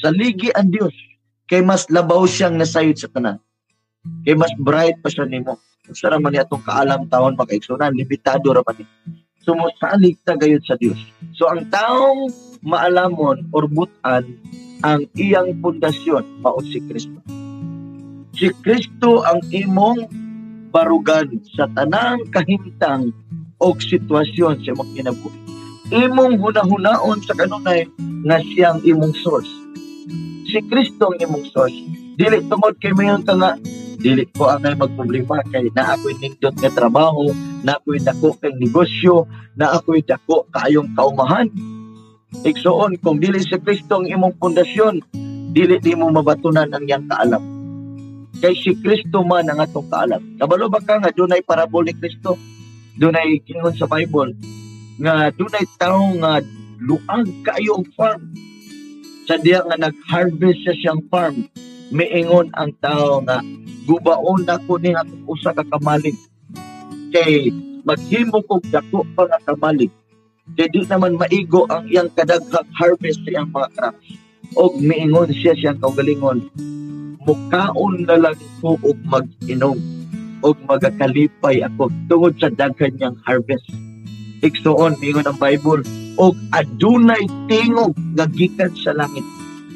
saligi 0.00 0.52
ang 0.52 0.68
Dios 0.68 0.94
kay 1.46 1.62
mas 1.62 1.86
labaw 1.88 2.26
siyang 2.26 2.58
nasayod 2.58 2.98
sa 2.98 3.08
tanan. 3.08 3.38
Kay 4.26 4.34
mas 4.34 4.52
bright 4.58 4.98
pa 5.00 5.10
siya 5.10 5.26
nimo. 5.26 5.58
Sa 5.94 6.10
raman 6.10 6.34
ni 6.34 6.42
atong 6.42 6.62
kaalam 6.66 7.06
taon 7.06 7.38
makaigsunan, 7.38 7.94
limitado 7.94 8.50
ra 8.50 8.62
man 8.66 8.82
ni. 8.82 8.84
Sumusalig 9.46 10.18
ta 10.26 10.34
gayud 10.34 10.62
sa 10.66 10.74
Dios. 10.74 10.98
So 11.38 11.46
ang 11.46 11.70
taong 11.70 12.26
maalamon 12.66 13.46
or 13.54 13.70
butan 13.70 14.26
ang 14.82 15.06
iyang 15.14 15.62
pundasyon 15.62 16.42
mao 16.42 16.58
si 16.66 16.82
Kristo. 16.82 17.22
Si 18.34 18.50
Kristo 18.66 19.22
ang 19.22 19.38
imong 19.54 20.25
barugan 20.76 21.40
sa 21.56 21.64
tanang 21.72 22.20
kahimtang 22.28 23.16
o 23.56 23.72
sitwasyon 23.72 24.60
sa 24.60 24.76
imong 24.76 24.92
kinabuhi. 24.92 25.40
Imong 25.88 26.36
hunahunaon 26.36 27.24
sa 27.24 27.32
kanunay 27.32 27.88
nga 28.28 28.36
siyang 28.44 28.84
imong 28.84 29.16
source 29.24 29.48
si 30.56 30.58
Kristo 30.72 31.12
ang 31.12 31.18
imong 31.18 31.46
source. 31.50 31.76
Dili 32.16 32.40
tungod 32.48 32.78
kay 32.80 32.94
mayon 32.96 33.26
ka 33.26 33.36
nga 33.36 33.58
dili 34.00 34.24
ko 34.32 34.48
ang 34.48 34.62
magproblema 34.62 35.42
kay 35.50 35.68
na 35.74 35.96
ako'y 35.96 36.14
nindot 36.22 36.54
nga 36.56 36.70
trabaho, 36.72 37.28
na 37.66 37.76
ako'y 37.76 38.00
dako 38.00 38.38
kay 38.38 38.54
negosyo, 38.56 39.26
na 39.58 39.76
ako'y 39.76 40.00
dako 40.06 40.46
kayong 40.54 40.94
kaumahan. 40.94 41.50
Igsoon, 42.46 43.00
kung 43.00 43.18
dili 43.18 43.40
si 43.42 43.56
Kristo 43.58 44.00
ang 44.00 44.06
imong 44.06 44.36
pundasyon, 44.38 45.00
dili 45.50 45.80
di 45.80 45.92
mo 45.96 46.12
mabatunan 46.12 46.70
ang 46.70 46.84
iyang 46.84 47.08
kaalam. 47.08 47.55
Kay 48.36 48.54
si 48.56 48.72
Kristo 48.78 49.24
man 49.24 49.48
ang 49.48 49.64
atong 49.64 49.88
kaalam. 49.88 50.22
Kabalo 50.36 50.68
ba 50.68 50.80
ka 50.84 51.00
nga 51.00 51.14
dunay 51.14 51.40
parabol 51.40 51.88
ni 51.88 51.96
Kristo? 51.96 52.36
Dunay 52.96 53.40
kingon 53.44 53.76
sa 53.76 53.88
Bible 53.88 54.36
nga 55.00 55.28
dunay 55.32 55.64
tawo 55.76 56.16
nga 56.20 56.40
luag 56.80 57.28
kayo 57.44 57.80
ang 57.80 57.86
farm 57.96 58.22
sa 59.26 59.34
diya 59.42 59.66
nga 59.66 59.74
nag-harvest 59.74 60.62
sa 60.62 60.70
siyang 60.70 61.02
farm, 61.10 61.50
miingon 61.90 62.46
ang 62.54 62.70
tao 62.78 63.18
nga 63.26 63.42
gubaon 63.82 64.46
na 64.46 64.54
ko 64.62 64.78
ni 64.78 64.94
usa 65.26 65.50
ka 65.50 65.66
kamalig. 65.66 66.14
Kay 67.10 67.50
maghimo 67.82 68.38
kog 68.46 68.62
dako 68.70 69.02
pa 69.18 69.26
nga 69.26 69.42
kamalig. 69.42 69.90
kaya 70.54 70.70
di 70.70 70.86
naman 70.86 71.18
maigo 71.18 71.66
ang 71.66 71.90
iyang 71.90 72.06
kadaghang 72.14 72.70
harvest 72.78 73.18
sa 73.26 73.34
iyang 73.34 73.50
mga 73.50 73.68
crops. 73.74 74.06
O 74.54 74.70
miingon 74.78 75.34
siya 75.34 75.58
siyang 75.58 75.82
kaugalingon, 75.82 76.46
mukaon 77.26 78.06
na 78.06 78.16
lang 78.16 78.38
ko 78.62 78.78
og 78.80 78.98
mag-inom 79.02 79.76
og 80.46 80.56
magakalipay 80.70 81.60
ako 81.66 81.90
tungod 82.06 82.38
sa 82.38 82.48
daghan 82.54 82.94
niyang 82.96 83.18
harvest. 83.26 83.66
Iksoon, 84.46 84.94
miingon 85.02 85.26
ang 85.26 85.40
Bible, 85.42 85.82
og 86.20 86.38
adunay 86.54 87.24
tingog 87.50 87.98
nga 88.14 88.30
gikan 88.30 88.70
sa 88.78 88.94
langit. 88.94 89.24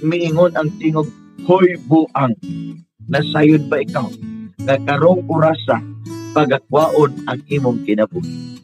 Miingon 0.04 0.54
ang 0.54 0.70
tingog, 0.78 1.10
hoy 1.48 1.74
buang, 1.90 2.36
nasayod 3.10 3.66
ba 3.66 3.82
ikaw? 3.82 4.06
Nga 4.62 4.76
karong 4.86 5.26
orasa, 5.26 5.82
pagakwaon 6.36 7.26
ang 7.26 7.40
imong 7.50 7.82
kinabuhi. 7.82 8.60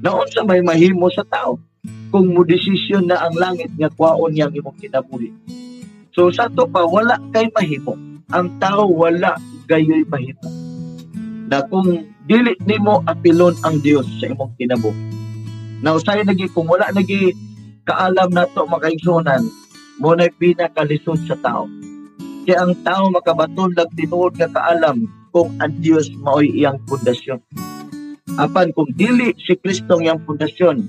Naon 0.00 0.28
sa 0.32 0.46
may 0.46 0.62
mahimo 0.62 1.10
sa 1.12 1.26
tao 1.26 1.60
kung 2.08 2.32
mo 2.32 2.46
desisyon 2.46 3.08
na 3.08 3.20
ang 3.20 3.34
langit 3.36 3.72
nga 3.76 3.90
kwaon 3.92 4.32
yang 4.36 4.52
imong 4.52 4.76
kinabuhi. 4.78 5.32
So 6.14 6.28
sa 6.32 6.48
to 6.52 6.66
pa 6.68 6.84
wala 6.84 7.16
kay 7.32 7.48
mahimo. 7.52 8.09
Ang 8.30 8.58
tao 8.62 8.86
wala 8.86 9.34
gayoy 9.66 10.06
mahimo. 10.06 10.48
Na 11.50 11.66
kung 11.66 12.06
dili 12.30 12.54
nimo 12.62 13.02
apilon 13.06 13.58
ang 13.66 13.82
Dios 13.82 14.06
sa 14.22 14.30
imong 14.30 14.54
kinabuhi. 14.54 15.02
Na 15.82 15.98
usay 15.98 16.22
nagi 16.22 16.46
kung 16.52 16.70
wala 16.70 16.90
nagi 16.94 17.34
kaalam 17.88 18.30
nato 18.30 18.68
makaigsunan 18.70 19.42
mo 19.98 20.14
na 20.14 20.30
pinakalisod 20.30 21.18
sa 21.26 21.34
tao. 21.42 21.66
Kaya 22.46 22.62
ang 22.62 22.74
tao 22.86 23.10
makabaton 23.10 23.74
lang 23.74 23.90
tinuod 23.98 24.38
nga 24.38 24.48
kaalam 24.48 25.10
kung 25.34 25.50
ang 25.58 25.74
Dios 25.82 26.10
maoy 26.22 26.50
iyang 26.50 26.78
pundasyon 26.86 27.42
apan 28.38 28.70
kung 28.76 28.90
dili 28.94 29.34
si 29.36 29.52
Kristo 29.58 29.98
ang 29.98 30.22
pundasyon 30.22 30.86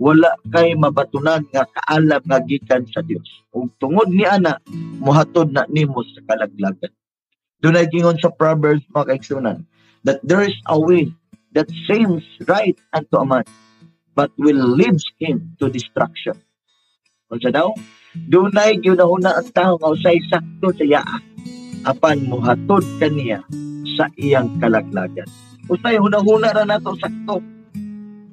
wala 0.00 0.32
kay 0.48 0.72
mabatunan 0.72 1.44
nga 1.52 1.68
kaalam 1.68 2.24
nga 2.24 2.40
gikan 2.48 2.88
sa 2.88 3.04
Dios 3.04 3.28
ug 3.52 3.68
tungod 3.76 4.08
ni 4.08 4.24
ana 4.24 4.56
mohatod 4.96 5.52
na 5.52 5.68
nimo 5.68 6.00
sa 6.00 6.24
kalaglagan. 6.24 6.88
Dunay 7.60 7.84
gingon 7.92 8.16
sa 8.16 8.32
Proverbs 8.32 8.80
mga 8.96 9.12
kaigsunan 9.12 9.68
that 10.08 10.24
there 10.24 10.40
is 10.40 10.56
a 10.72 10.80
way 10.80 11.12
that 11.52 11.68
seems 11.84 12.24
right 12.48 12.80
unto 12.96 13.20
a 13.20 13.26
man 13.28 13.44
but 14.16 14.32
will 14.40 14.56
leads 14.56 15.04
him 15.20 15.52
to 15.60 15.68
destruction. 15.68 16.40
Unsa 17.28 17.52
daw? 17.52 17.68
Dunay 18.16 18.80
ginahuna 18.80 19.36
ang 19.36 19.52
tao 19.52 19.76
nga 19.76 19.92
usay 19.92 20.16
sakto 20.32 20.72
sa 20.72 20.84
iya 20.88 21.04
apan 21.84 22.24
mohatod 22.24 22.82
kaniya 22.96 23.44
sa 24.00 24.08
iyang 24.16 24.48
kalaglagan. 24.64 25.28
Usay 25.68 26.00
hunahuna 26.00 26.56
ra 26.56 26.64
nato 26.64 26.96
sakto. 26.96 27.59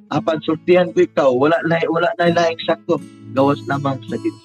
Apan 0.08 0.40
sultihan 0.40 0.88
ko 0.96 1.04
ikaw, 1.04 1.30
wala 1.36 1.60
na 1.68 1.84
wala 1.84 2.08
na 2.16 2.32
laing 2.32 2.60
sakto. 2.64 2.96
Gawas 3.36 3.60
lamang 3.68 4.00
sa 4.08 4.16
Dios. 4.16 4.40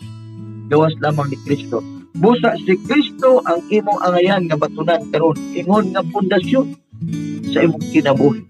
Gawas 0.67 0.91
lamang 0.99 1.31
ni 1.31 1.39
Kristo. 1.47 1.79
Busa 2.19 2.53
si 2.67 2.75
Kristo 2.83 3.39
ang 3.47 3.63
imong 3.71 3.99
angayan 4.03 4.43
nga 4.45 4.59
batunan 4.59 5.01
karon 5.09 5.39
ingon 5.55 5.95
nga 5.95 6.03
pundasyon 6.03 6.67
sa 7.55 7.63
imong 7.63 7.85
kinabuhi. 7.95 8.43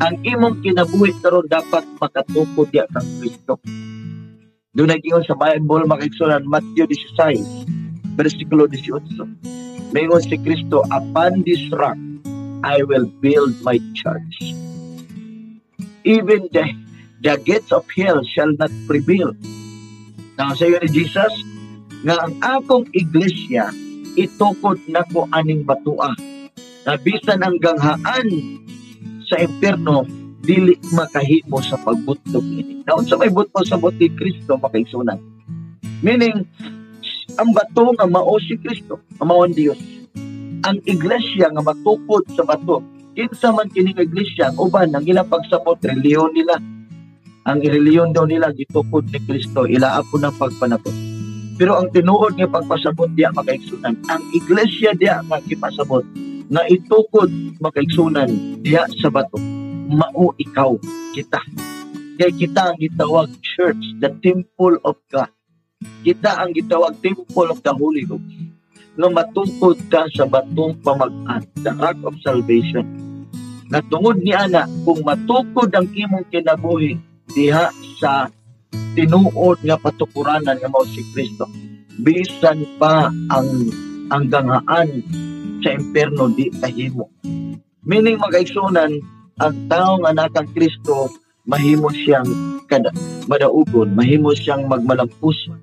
Ang 0.00 0.14
imong 0.24 0.64
kinabuhi 0.64 1.12
karon 1.20 1.44
dapat 1.46 1.84
makatukod 2.00 2.72
diya 2.72 2.88
kang 2.90 3.08
Kristo. 3.20 3.60
Doon 4.72 4.88
nag 4.88 5.04
sa 5.04 5.36
Bible 5.36 5.84
makiksunan 5.84 6.48
Matthew 6.48 6.88
16 7.16 8.16
versikulo 8.16 8.64
18. 8.66 9.92
Mayroon 9.92 10.24
si 10.24 10.36
Kristo 10.40 10.80
upon 10.88 11.44
this 11.44 11.60
rock 11.76 11.96
I 12.64 12.82
will 12.82 13.06
build 13.20 13.54
my 13.62 13.78
church. 13.94 14.67
Even 16.08 16.48
the, 16.56 16.64
the 17.20 17.36
gates 17.44 17.68
of 17.68 17.84
hell 17.92 18.24
shall 18.24 18.48
not 18.56 18.72
prevail. 18.88 19.36
Now, 20.40 20.56
sa 20.56 20.64
ni 20.64 20.88
Jesus, 20.88 21.34
nga 22.08 22.16
ang 22.24 22.40
akong 22.40 22.88
iglesia, 22.96 23.68
itukod 24.16 24.80
na 24.88 25.04
ko 25.12 25.28
aning 25.36 25.68
batua. 25.68 26.16
Na 26.88 26.96
bisan 26.96 27.44
ang 27.44 27.60
ganghaan 27.60 28.28
sa 29.28 29.36
impierno, 29.44 30.08
dili 30.40 30.80
makahimo 30.96 31.60
sa 31.60 31.76
pagbutlog 31.76 32.46
ini. 32.48 32.80
Now, 32.88 33.04
sa 33.04 33.20
may 33.20 33.28
butlo 33.28 33.60
sa 33.68 33.76
buti 33.76 34.08
Kristo, 34.08 34.56
makaisunan. 34.56 35.20
Meaning, 36.00 36.48
ang 37.36 37.52
bato 37.52 37.92
nga 37.92 38.08
mao 38.08 38.40
si 38.40 38.56
Kristo, 38.56 38.96
mao 39.20 39.44
ang 39.44 39.52
Diyos 39.52 39.98
ang 40.66 40.78
iglesia 40.84 41.50
nga 41.52 41.62
matukod 41.62 42.26
sa 42.34 42.42
bato 42.42 42.82
kinsa 43.18 43.50
man 43.50 43.66
kining 43.74 43.98
iglesia 43.98 44.54
uban 44.54 44.94
ang 44.94 45.02
ilang 45.02 45.26
pagsabot 45.26 45.74
reliyon 45.82 46.30
nila. 46.38 46.54
Ang 47.50 47.58
reliyon 47.66 48.14
daw 48.14 48.22
nila 48.30 48.54
gitukod 48.54 49.10
ni 49.10 49.18
Kristo 49.18 49.66
ila 49.66 49.98
ako 49.98 50.22
ng 50.22 50.34
pagpanabot. 50.38 50.94
Pero 51.58 51.74
ang 51.74 51.90
tinuod 51.90 52.38
nga 52.38 52.46
pagpasabot 52.46 53.10
diya 53.18 53.34
makaigsunan. 53.34 53.98
Ang 54.06 54.22
iglesia 54.38 54.94
diya 54.94 55.18
nga 55.26 55.42
gipasabot 55.42 56.06
nga 56.46 56.62
itukod 56.70 57.26
makaigsunan 57.58 58.62
diya 58.62 58.86
sa 59.02 59.10
bato. 59.10 59.42
Mao 59.90 60.30
ikaw 60.38 60.78
kita. 61.10 61.42
Kay 62.22 62.30
kita 62.38 62.70
ang 62.70 62.78
gitawag 62.78 63.34
church 63.42 63.82
the 63.98 64.14
temple 64.22 64.78
of 64.86 64.94
God. 65.10 65.34
Kita 66.06 66.38
ang 66.38 66.54
gitawag 66.54 67.02
temple 67.02 67.50
of 67.50 67.58
the 67.66 67.74
Holy 67.74 68.06
Ghost. 68.06 68.30
Nga 68.94 69.10
matungkod 69.10 69.78
ka 69.90 70.06
sa 70.14 70.30
batong 70.30 70.78
pamag-an, 70.86 71.42
the 71.66 71.74
ark 71.82 71.98
of 72.06 72.14
salvation. 72.22 73.07
Nga 73.68 73.80
tungod 73.92 74.24
ni 74.24 74.32
ana, 74.32 74.64
kung 74.88 75.04
matukod 75.04 75.68
ang 75.76 75.88
imong 75.92 76.24
kinabuhi 76.32 76.96
diha 77.36 77.68
sa 78.00 78.32
tinuod 78.96 79.60
nga 79.60 79.76
patukuranan 79.76 80.56
nga 80.56 80.72
mao 80.72 80.88
si 80.88 81.04
Kristo, 81.12 81.44
bisan 82.00 82.64
pa 82.80 83.12
ang 83.12 83.48
ang 84.08 84.24
gangaan 84.32 85.04
sa 85.60 85.68
imperno 85.76 86.32
di 86.32 86.48
kahimo. 86.48 87.12
Meaning 87.84 88.16
magaigsunan, 88.16 88.92
ang 89.36 89.54
tao 89.68 90.00
nga 90.00 90.16
nakang 90.16 90.48
Kristo 90.56 91.12
mahimo 91.44 91.92
siyang 91.92 92.28
kada 92.68 92.88
madaugon, 93.28 93.92
mahimo 93.92 94.32
siyang 94.32 94.64
magmalampuson. 94.64 95.60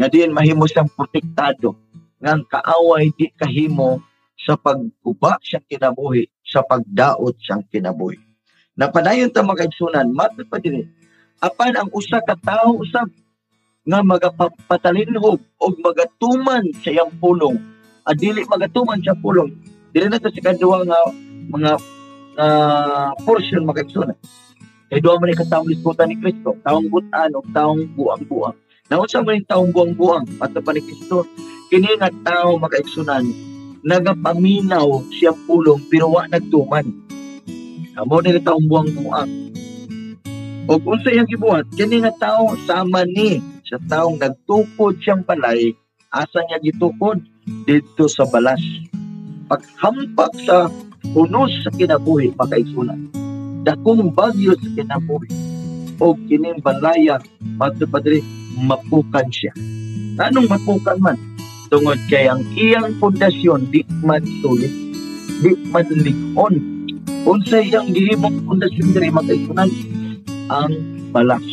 Nga 0.00 0.08
din 0.08 0.32
mahimo 0.32 0.64
siyang 0.64 0.88
protektado 0.96 1.76
ngang 2.24 2.48
kaaway 2.48 3.12
di 3.14 3.30
kahimo 3.36 4.00
sa 4.38 4.56
pagkuba 4.56 5.38
siyang 5.44 5.66
kinabuhi, 5.68 6.26
sa 6.48 6.64
pagdaot 6.64 7.36
siyang 7.44 7.62
kinabuhi. 7.68 8.16
Napadayon 8.80 9.28
ta 9.28 9.44
makaigsunan, 9.44 10.08
mato 10.08 10.42
pa 10.48 10.56
din 10.56 10.88
apan 11.38 11.76
ang 11.78 11.90
usa 11.94 12.18
ka 12.18 12.34
tawo 12.34 12.82
usab 12.82 13.06
nga 13.86 14.00
magapatalinhog 14.02 15.38
o 15.38 15.64
magatuman 15.80 16.64
sa 16.82 16.90
iyang 16.90 17.14
pulong. 17.22 17.56
Adili 18.08 18.42
magatuman 18.48 18.98
sa 19.04 19.14
pulong 19.14 19.52
dili 19.92 20.06
na 20.08 20.20
sa 20.20 20.28
kaduwa 20.28 20.84
nga 20.84 21.00
mga 21.48 21.72
uh, 22.36 23.10
portion 23.24 23.64
makaigsunan 23.64 24.16
kay 24.88 25.00
duha 25.00 25.20
man 25.20 25.36
katawong 25.36 25.68
lisbutan 25.68 26.08
ni 26.08 26.16
Kristo 26.16 26.56
taong 26.64 26.88
butan 26.88 27.32
o 27.36 27.44
taong 27.52 27.92
buang-buang 27.92 28.56
naunsa 28.88 29.20
man 29.20 29.44
taong 29.44 29.72
buang-buang 29.72 30.24
ato 30.40 30.60
pa 30.64 30.72
ni 30.72 30.80
Kristo. 30.80 31.24
Kini 31.68 32.00
nga 32.00 32.08
tao 32.24 32.56
makaigsunan 32.56 33.28
nagapaminaw 33.84 35.06
siya 35.12 35.34
pulong 35.46 35.82
pero 35.90 36.12
wa 36.14 36.26
nagtuman. 36.26 36.86
Amo 37.98 38.22
ni 38.22 38.38
taong 38.38 38.66
buwang 38.70 38.90
buang 38.94 39.48
o 40.68 40.76
kung 40.76 41.00
sa 41.00 41.08
iyang 41.08 41.24
gibuhat 41.24 41.64
kini 41.72 42.04
nga 42.04 42.12
tao 42.20 42.52
sama 42.68 43.00
ni 43.08 43.40
sa 43.64 43.80
taong 43.88 44.20
nagtukod 44.20 45.00
siyang 45.00 45.24
balay 45.24 45.72
asa 46.12 46.44
niya 46.44 46.60
gitukod? 46.60 47.24
Dito 47.64 48.04
sa 48.12 48.28
balas. 48.28 48.60
Paghampak 49.48 50.36
sa 50.44 50.68
punos 51.16 51.48
sa 51.64 51.72
kinabuhi 51.72 52.36
makaigsunan 52.36 53.08
dakong 53.64 54.12
bagyo 54.12 54.52
sa 54.60 54.68
kinabuhi. 54.76 55.32
O 55.98 56.14
kining 56.28 56.60
balaya 56.60 57.18
padre 57.56 58.22
mapukan 58.60 59.26
siya. 59.32 59.50
Anong 60.20 60.46
mapukan 60.52 61.00
man 61.00 61.18
tungod 61.68 62.00
kay 62.08 62.28
ang 62.28 62.44
iyang 62.56 62.96
pundasyon 63.00 63.68
di 63.72 63.84
man 64.04 64.24
di 64.24 65.50
man 65.70 65.86
likon 66.02 66.54
unsa 67.28 67.60
iyang 67.60 67.92
gihimong 67.92 68.44
pundasyon 68.48 68.88
diri 68.96 69.08
makaisunan 69.12 69.70
ang 70.48 70.72
balas. 71.12 71.44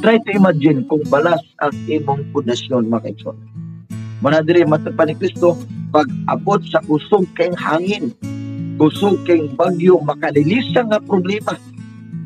Try 0.00 0.22
to 0.22 0.30
imagine 0.34 0.86
kung 0.86 1.02
balas 1.10 1.42
ang 1.58 1.74
imong 1.90 2.30
pundasyon 2.30 2.86
makaisunan 2.86 3.56
Muna 4.24 4.40
diri 4.40 4.64
matapan 4.64 5.12
ni 5.12 5.14
Kristo 5.14 5.60
pag 5.92 6.08
abot 6.32 6.60
sa 6.72 6.80
kusog 6.88 7.28
kay 7.36 7.52
hangin 7.52 8.16
kusog 8.80 9.20
kay 9.28 9.44
bagyo 9.60 10.00
makalilisa 10.00 10.88
nga 10.88 10.96
problema. 11.04 11.52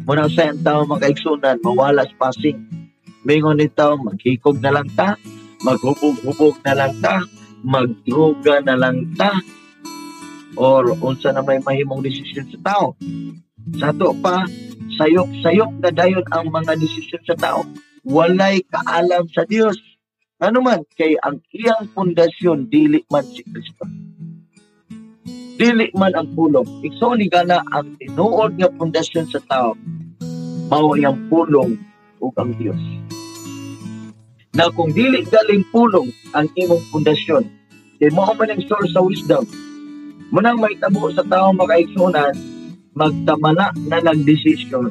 Muna 0.07 0.31
sa 0.31 0.55
tao 0.63 0.87
makaigsunan 0.87 1.59
mawala 1.67 2.07
sa 2.07 2.15
passing 2.17 2.63
mingon 3.27 3.59
ni 3.59 3.67
tao 3.75 3.99
maghikog 3.99 4.63
na 4.63 4.81
lang 4.81 4.89
ta 4.95 5.19
maghubog-hubog 5.65 6.57
na 6.65 6.73
lang 6.77 6.95
ta, 7.05 7.25
magdroga 7.61 8.65
na 8.65 8.77
lang 8.77 9.13
ta, 9.17 9.33
or 10.57 10.93
unsa 11.05 11.33
na 11.33 11.45
may 11.45 11.61
mahimong 11.63 12.03
desisyon 12.05 12.49
sa 12.51 12.59
tao. 12.65 12.87
Sa 13.77 13.93
to 13.95 14.17
pa, 14.19 14.49
sayop-sayop 14.97 15.71
na 15.81 15.91
dayon 15.93 16.25
ang 16.33 16.51
mga 16.51 16.77
desisyon 16.81 17.23
sa 17.25 17.37
tao. 17.37 17.61
Walay 18.05 18.65
kaalam 18.73 19.29
sa 19.31 19.45
Dios. 19.45 19.77
Ano 20.41 20.65
man, 20.65 20.81
kay 20.97 21.21
ang 21.21 21.45
iyang 21.53 21.93
pundasyon, 21.93 22.73
dili 22.73 23.05
man 23.13 23.25
si 23.29 23.45
Kristo. 23.45 23.85
Dili 25.61 25.93
man 25.93 26.17
ang 26.17 26.33
pulong. 26.33 26.65
Ikso 26.81 27.13
ni 27.13 27.29
gana 27.29 27.61
ang 27.77 28.01
tinuod 28.01 28.57
nga 28.57 28.73
pundasyon 28.73 29.29
sa 29.29 29.41
tao, 29.45 29.77
mao 30.73 30.97
ang 30.97 31.29
pulong 31.29 31.77
ug 32.25 32.33
ang 32.41 32.57
Dios. 32.57 32.81
Na 34.51 34.67
kung 34.75 34.91
dili 34.91 35.23
galing 35.23 35.63
pulong 35.71 36.11
ang 36.35 36.51
imong 36.59 36.83
pundasyon, 36.91 37.47
kay 38.03 38.11
mao 38.11 38.35
man 38.35 38.51
ang 38.51 38.63
source 38.67 38.91
sa 38.91 39.05
wisdom. 39.05 39.47
Munang 40.35 40.59
may 40.59 40.75
tabo 40.79 41.11
sa 41.15 41.23
tao 41.27 41.55
makaigsunan, 41.55 42.35
magtamala 42.95 43.71
na 43.87 43.99
ng 44.03 44.27
desisyon. 44.27 44.91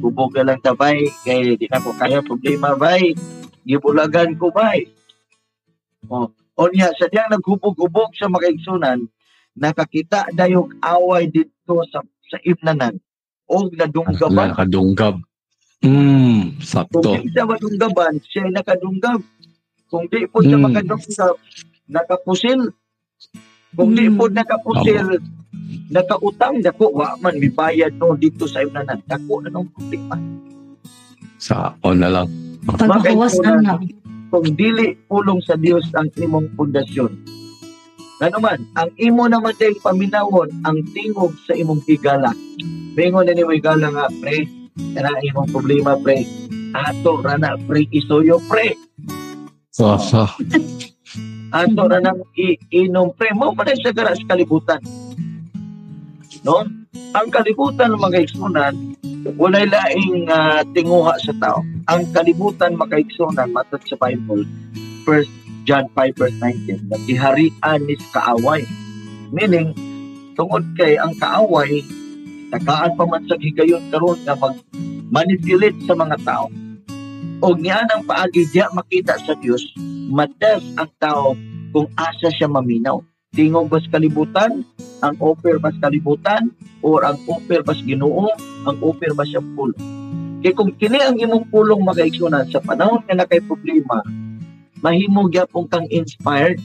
Bubog 0.00 0.34
na 0.34 0.50
lang 0.50 0.60
tabay, 0.64 1.06
kay 1.22 1.54
di 1.54 1.70
na 1.70 1.78
ko 1.78 1.94
kaya 1.94 2.24
problema 2.24 2.74
bay. 2.74 3.14
Gibulagan 3.62 4.34
ko 4.40 4.50
bay. 4.50 4.88
O, 6.08 6.32
o 6.32 6.62
niya, 6.72 6.90
sadyang 6.96 7.30
naghubog-hubog 7.30 8.16
sa 8.16 8.26
makaigsunan, 8.26 9.04
nakakita 9.54 10.32
dayong 10.32 10.72
away 10.82 11.28
dito 11.28 11.84
sa 11.92 12.00
sa 12.30 12.38
imnanan 12.46 12.96
o 13.50 13.66
nadunggaban. 13.74 14.54
Nakadunggab. 14.54 15.18
Hmm, 15.80 16.60
Kung 16.60 16.60
sakto. 16.60 17.00
di 17.00 17.32
siya 17.32 17.48
madunggaban, 17.48 18.20
siya 18.20 18.44
ay 18.44 18.52
nakadunggab. 18.52 19.20
Kung 19.88 20.04
di 20.12 20.28
po 20.28 20.44
siya 20.44 20.60
Hmm. 20.60 20.68
makadunggab, 20.68 21.34
nakapusil. 21.88 22.60
Kung 23.72 23.96
di 23.96 24.12
po 24.12 24.28
Hmm. 24.28 24.36
nakapusil, 24.36 25.08
nakautang, 25.88 26.60
dako, 26.60 26.92
wa 26.92 27.16
man, 27.24 27.40
mibayad 27.40 27.96
no 27.96 28.12
dito 28.12 28.44
sa. 28.44 28.60
Dako 29.08 29.40
na 29.40 29.48
nung 29.48 29.72
problema. 29.72 30.20
Sa 31.40 31.72
on 31.80 32.04
na 32.04 32.12
lang. 32.12 32.28
Pagbawas 32.68 33.40
Makaigsunan, 33.40 33.64
na 33.64 33.74
Kung 34.30 34.46
dili 34.54 34.94
pulong 35.08 35.42
sa 35.42 35.58
Dios 35.58 35.82
ang 35.96 36.06
imong 36.14 36.54
pundasyon. 36.54 37.10
Ano 38.20 38.36
man, 38.38 38.62
ang 38.76 38.92
imo 38.94 39.26
naman 39.26 39.56
din 39.56 39.74
paminawon 39.80 40.60
ang 40.62 40.76
tingog 40.92 41.32
sa 41.48 41.56
imong 41.56 41.82
higala. 41.88 42.30
Bingon 42.94 43.26
na 43.26 43.32
ni 43.32 43.42
mo 43.42 43.50
higala 43.50 43.90
nga, 43.90 44.06
pre, 44.20 44.44
kana 44.94 45.10
imong 45.22 45.50
problema, 45.50 45.98
pre. 45.98 46.22
Ato, 46.74 47.18
rana, 47.22 47.58
pre, 47.66 47.86
isuyo, 47.90 48.38
pre. 48.46 48.74
So, 49.70 49.98
so. 49.98 50.26
Ato 51.50 51.82
na 51.90 51.98
nang 51.98 52.22
iinom, 52.38 53.14
pre. 53.18 53.34
Mo 53.34 53.50
man 53.54 53.74
sa 53.78 53.90
gara 53.90 54.14
sa 54.14 54.24
kalibutan. 54.30 54.78
No? 56.46 56.64
Ang 57.10 57.28
kalibutan, 57.34 57.94
mga 57.94 58.22
iksunan, 58.26 58.74
walay 59.34 59.66
laing 59.66 60.30
ah, 60.30 60.62
tinguha 60.74 61.18
sa 61.20 61.34
tao. 61.42 61.60
Ang 61.90 62.06
kalibutan, 62.14 62.78
mga 62.78 63.02
iksunan, 63.02 63.50
matod 63.50 63.82
sa 63.86 63.98
Bible, 63.98 64.46
1 65.04 65.66
John 65.68 65.86
5 65.92 66.18
verse 66.18 66.38
19, 66.42 66.88
na 66.88 66.96
giharian 67.04 67.80
ni 67.84 67.94
kaaway. 68.10 68.62
Meaning, 69.30 69.76
tungod 70.34 70.64
kay 70.74 70.96
ang 70.96 71.14
kaaway, 71.20 71.84
tagaan 72.50 72.92
pa 72.98 73.04
man 73.06 73.24
sa 73.30 73.38
higayon 73.38 73.82
karon 73.94 74.18
nga 74.26 74.34
mag 74.36 74.58
manipulate 75.10 75.78
sa 75.86 75.94
mga 75.98 76.16
tao. 76.22 76.46
O 77.40 77.56
niya 77.56 77.88
ang 77.88 78.04
paagi 78.04 78.46
diya 78.52 78.70
makita 78.70 79.18
sa 79.22 79.34
Dios, 79.38 79.64
matas 80.10 80.62
ang 80.76 80.90
tao 81.00 81.34
kung 81.74 81.88
asa 81.98 82.28
siya 82.30 82.46
maminaw. 82.46 83.02
Tingog 83.30 83.70
bas 83.70 83.86
kalibutan, 83.88 84.66
ang 85.00 85.14
offer 85.22 85.62
bas 85.62 85.74
kalibutan, 85.78 86.50
or 86.82 87.06
ang 87.06 87.16
offer 87.30 87.62
bas 87.62 87.78
ginoo, 87.86 88.26
ang 88.66 88.76
offer 88.82 89.14
bas 89.14 89.30
siyang 89.30 89.54
pulong. 89.54 89.78
Kaya 90.40 90.56
kung 90.56 90.72
kini 90.74 90.98
ang 90.98 91.20
imong 91.20 91.46
pulong 91.52 91.84
magaigsunan 91.84 92.48
sa 92.50 92.58
panahon 92.64 93.04
nga 93.06 93.14
na 93.14 93.28
kay 93.28 93.44
problema, 93.44 94.02
mahimo 94.82 95.28
gyapon 95.30 95.68
kang 95.68 95.86
inspired, 95.92 96.58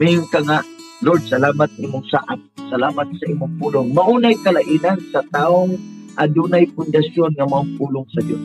mayon 0.00 0.24
ka 0.30 0.40
nga, 0.46 0.64
Lord, 0.98 1.30
salamat 1.30 1.70
imong 1.78 2.10
saat, 2.10 2.42
salamat 2.74 3.06
sa 3.06 3.24
imong 3.30 3.54
pulong. 3.62 3.94
Maunay 3.94 4.34
kalainan 4.42 4.98
sa 5.14 5.22
taong 5.30 5.78
adunay 6.18 6.66
pundasyon 6.74 7.38
nga 7.38 7.46
mao 7.46 7.62
pulong 7.78 8.02
sa 8.10 8.18
Dios. 8.26 8.42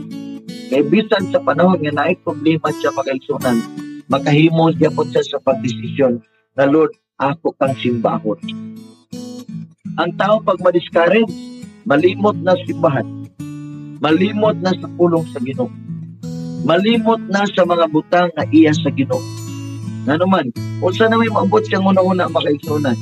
Kay 0.69 0.85
bisan 0.85 1.33
sa 1.33 1.41
panahon 1.41 1.81
nga 1.81 1.89
naay 1.89 2.13
problema 2.21 2.69
siya 2.77 2.93
magaigsunan, 2.93 3.57
makahimo 4.05 4.69
siya 4.77 4.93
sa 5.25 5.41
pagdesisyon 5.41 6.21
na 6.53 6.69
Lord, 6.69 6.93
ako 7.17 7.57
kang 7.57 7.73
simbahon. 7.81 8.37
Ang 9.97 10.13
tao 10.21 10.37
pag 10.45 10.61
ma-discourage, 10.61 11.33
malimot 11.89 12.37
na 12.37 12.53
simbahan. 12.69 13.25
Malimot 13.97 14.61
na 14.61 14.77
sa 14.77 14.85
pulong 14.93 15.25
sa 15.33 15.41
Ginoo. 15.41 15.73
Malimot 16.69 17.21
na 17.33 17.49
sa 17.49 17.65
mga 17.65 17.85
butang 17.89 18.29
na 18.37 18.45
iya 18.53 18.69
sa 18.77 18.93
Ginoo. 18.93 19.42
Nga 20.03 20.15
naman, 20.19 20.51
unsa 20.83 21.07
na 21.07 21.15
may 21.15 21.31
maabot 21.31 21.63
siyang 21.63 21.87
una-una 21.87 22.27
makaigsunan. 22.27 22.97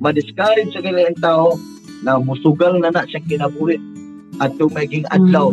Ma-discourage 0.00 0.72
sa 0.76 0.84
kanilang 0.84 1.16
tao 1.18 1.56
na 2.04 2.20
musugal 2.20 2.76
na 2.76 2.92
na 2.92 3.08
siyang 3.08 3.24
kinabuhi 3.24 3.80
at 4.36 4.52
maging 4.60 5.08
adlaw 5.08 5.48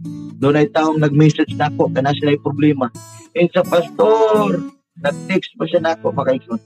Hmm. 0.00 0.32
doon 0.40 0.56
ay 0.56 0.68
taong 0.72 0.96
nag-message 0.96 1.52
na 1.60 1.68
ako 1.68 1.92
kana 1.92 2.16
sila 2.16 2.32
yung 2.32 2.46
problema. 2.46 2.88
Eh 3.36 3.52
sa 3.52 3.60
pastor, 3.60 4.72
nag-text 4.96 5.52
pa 5.60 5.68
siya 5.68 5.80
na 5.84 5.92
ako 5.92 6.16
makaigsoon. 6.16 6.60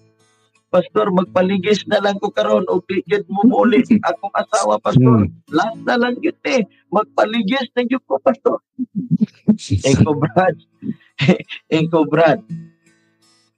Pastor, 0.71 1.11
magpaligis 1.11 1.87
na 1.87 2.03
lang 2.03 2.19
ko 2.19 2.31
karon 2.31 2.67
o 2.67 2.83
tigid 2.83 3.27
mo 3.31 3.43
muli 3.47 3.83
akong 4.11 4.35
asawa, 4.35 4.79
pastor. 4.79 5.27
Hmm. 5.27 5.35
Last 5.51 5.79
na 5.83 5.99
lang 5.99 6.15
yun 6.23 6.35
eh. 6.47 6.63
Magpaligis 6.95 7.75
na 7.75 7.83
yun 7.87 8.03
ko, 8.07 8.23
pastor. 8.23 8.63
Engko 9.87 10.15
Brad. 10.15 10.57
Engko 11.75 12.07
Brad. 12.07 12.43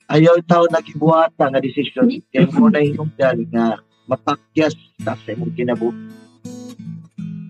Ayaw 0.06 0.38
tao 0.46 0.70
nagibuhata 0.70 1.50
nga 1.50 1.58
desisyon. 1.58 2.22
Kaya 2.30 2.46
mo 2.54 2.70
na 2.70 2.78
hinungdan 2.78 3.42
nga 3.50 3.82
mapakyas 4.06 4.78
ka 5.02 5.18
sa 5.18 5.30
imong 5.34 5.54
kinabuhi. 5.58 5.98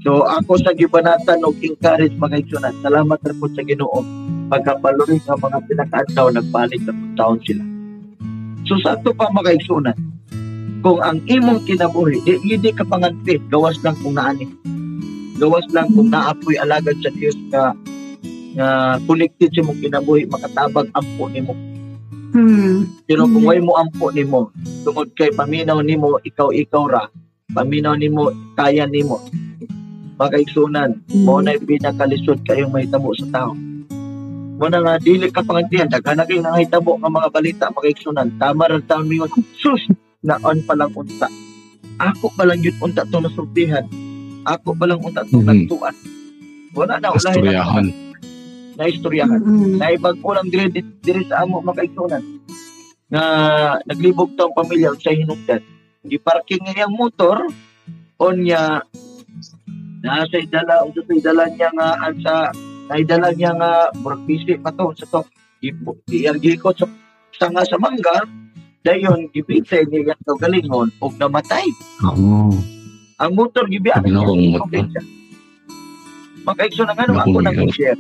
So 0.07 0.23
ako 0.23 0.57
sa 0.63 0.73
gibanatan 0.73 1.43
og 1.43 1.59
encourage 1.61 2.15
mga 2.17 2.47
igsunan. 2.47 2.73
Salamat 2.81 3.19
ra 3.21 3.35
po 3.37 3.51
sa 3.53 3.61
Ginoo 3.67 4.01
pagkapalurin 4.47 5.19
nga 5.27 5.35
mga 5.35 5.59
pinakaadlaw 5.67 6.27
nagbalik 6.31 6.81
na 6.87 6.95
taon 7.19 7.43
sila. 7.43 7.65
So 8.65 8.79
sa 8.81 8.95
ato 8.95 9.11
pa 9.13 9.29
mga 9.35 9.59
igsunan, 9.59 9.99
kung 10.81 11.03
ang 11.03 11.19
imong 11.27 11.67
kinabuhi, 11.67 12.23
di, 12.23 12.39
hindi 12.39 12.71
ka 12.71 12.87
panganti, 12.87 13.43
gawas 13.51 13.83
lang 13.83 13.99
kung 14.01 14.15
naani. 14.15 14.47
Gawas 15.37 15.67
lang 15.75 15.91
kung 15.91 16.09
naapoy 16.09 16.55
alagad 16.57 16.97
sa 17.03 17.11
Dios 17.11 17.35
nga 17.51 17.75
nga 18.57 18.69
connected 19.05 19.51
sa 19.53 19.61
imong 19.67 19.83
kinabuhi, 19.83 20.25
makatabag 20.31 20.87
ampo 20.95 21.27
nimo. 21.29 21.53
Hmm. 22.37 22.85
Pero 23.09 23.25
kung 23.25 23.43
Mm. 23.43 23.49
way 23.49 23.61
mo 23.65 23.81
ampo 23.81 24.13
nimo, 24.13 24.53
tungod 24.85 25.09
kay 25.17 25.33
paminaw 25.33 25.81
nimo, 25.81 26.21
ikaw-ikaw 26.21 26.85
ra, 26.85 27.09
paminaw 27.49 27.97
nimo, 27.97 28.29
kaya 28.53 28.85
nimo. 28.85 29.25
Magaigsunan, 30.17 31.01
mo 31.25 31.41
na 31.41 31.57
pinakalisod 31.57 32.45
kayong 32.45 32.73
mahitabo 32.73 33.17
sa 33.17 33.25
tao. 33.33 33.57
Mo 34.57 34.69
na 34.69 34.81
nga, 34.81 34.95
dili 34.97 35.33
ka 35.33 35.41
pangantiyan, 35.41 35.89
daghan 35.89 36.17
na 36.17 36.29
kayo 36.29 36.45
nangahitabo 36.45 37.01
nga 37.01 37.09
mga 37.09 37.29
balita, 37.33 37.65
magaigsunan, 37.73 38.29
tama 38.37 38.69
rin 38.69 38.85
taon 38.85 39.09
mingon, 39.09 39.33
sus, 39.57 39.81
naon 40.21 40.61
pa 40.65 40.77
lang 40.77 40.93
unta. 40.93 41.33
Ako 41.97 42.29
pa 42.37 42.45
lang 42.45 42.61
yun 42.61 42.77
unta 42.81 43.05
itong 43.05 43.25
nasultihan. 43.25 43.85
Ako 44.45 44.77
pa 44.77 44.85
lang 44.85 45.01
unta 45.01 45.25
itong 45.25 45.41
Mhm. 45.41 45.49
nagtuan. 45.65 45.97
Wala 46.77 47.01
na, 47.01 47.09
ulahin 47.09 47.41
na. 47.49 47.65
Na 48.77 48.87
istoryahan 48.87 49.41
Hmm. 49.41 49.77
na 49.81 49.93
ibag 49.93 50.21
ko 50.21 50.33
lang 50.33 50.49
dire 50.49 50.69
dire 50.73 51.23
sa 51.27 51.43
amo 51.43 51.61
makaigsunan 51.61 52.23
nga 53.09 53.25
naglibog 53.85 54.35
tong 54.35 54.53
pamilya 54.53 54.93
sa 54.99 55.11
hinungdan 55.11 55.63
giparking 56.05 56.63
niya 56.63 56.85
yung 56.85 56.97
motor 56.97 57.49
on 58.19 58.37
niya 58.41 58.83
na 60.01 60.23
sa 60.25 60.39
dala 60.47 60.85
o 60.85 60.93
sa 60.93 61.03
dala 61.23 61.45
niya 61.51 61.69
nga 61.73 61.89
ang 61.99 62.17
sa 62.21 62.35
naidala 62.87 63.33
niya 63.33 63.51
nga 63.55 63.71
burpisi 63.97 64.55
pa 64.59 64.71
to 64.71 64.93
sa 64.95 65.07
to 65.09 65.21
iyang 66.07 66.39
gikot 66.39 66.77
sa 66.77 66.87
sanga 67.35 67.65
sa 67.67 67.79
manggar 67.79 68.23
dayon 68.83 69.27
gibitay 69.31 69.83
niya 69.87 70.15
yung 70.15 70.23
to 70.23 70.35
galingon 70.39 70.89
og 71.01 71.15
namatay 71.17 71.67
Oo. 72.07 72.55
ang 73.17 73.33
motor 73.33 73.67
gibiya 73.67 73.99
Ang 73.99 74.07
ginawang 74.13 74.43
motor. 74.53 74.85
Makaigso 76.47 76.87
na 76.87 76.95
nga 76.95 77.11
ako 77.11 77.43
nang 77.43 77.71
share. 77.75 77.99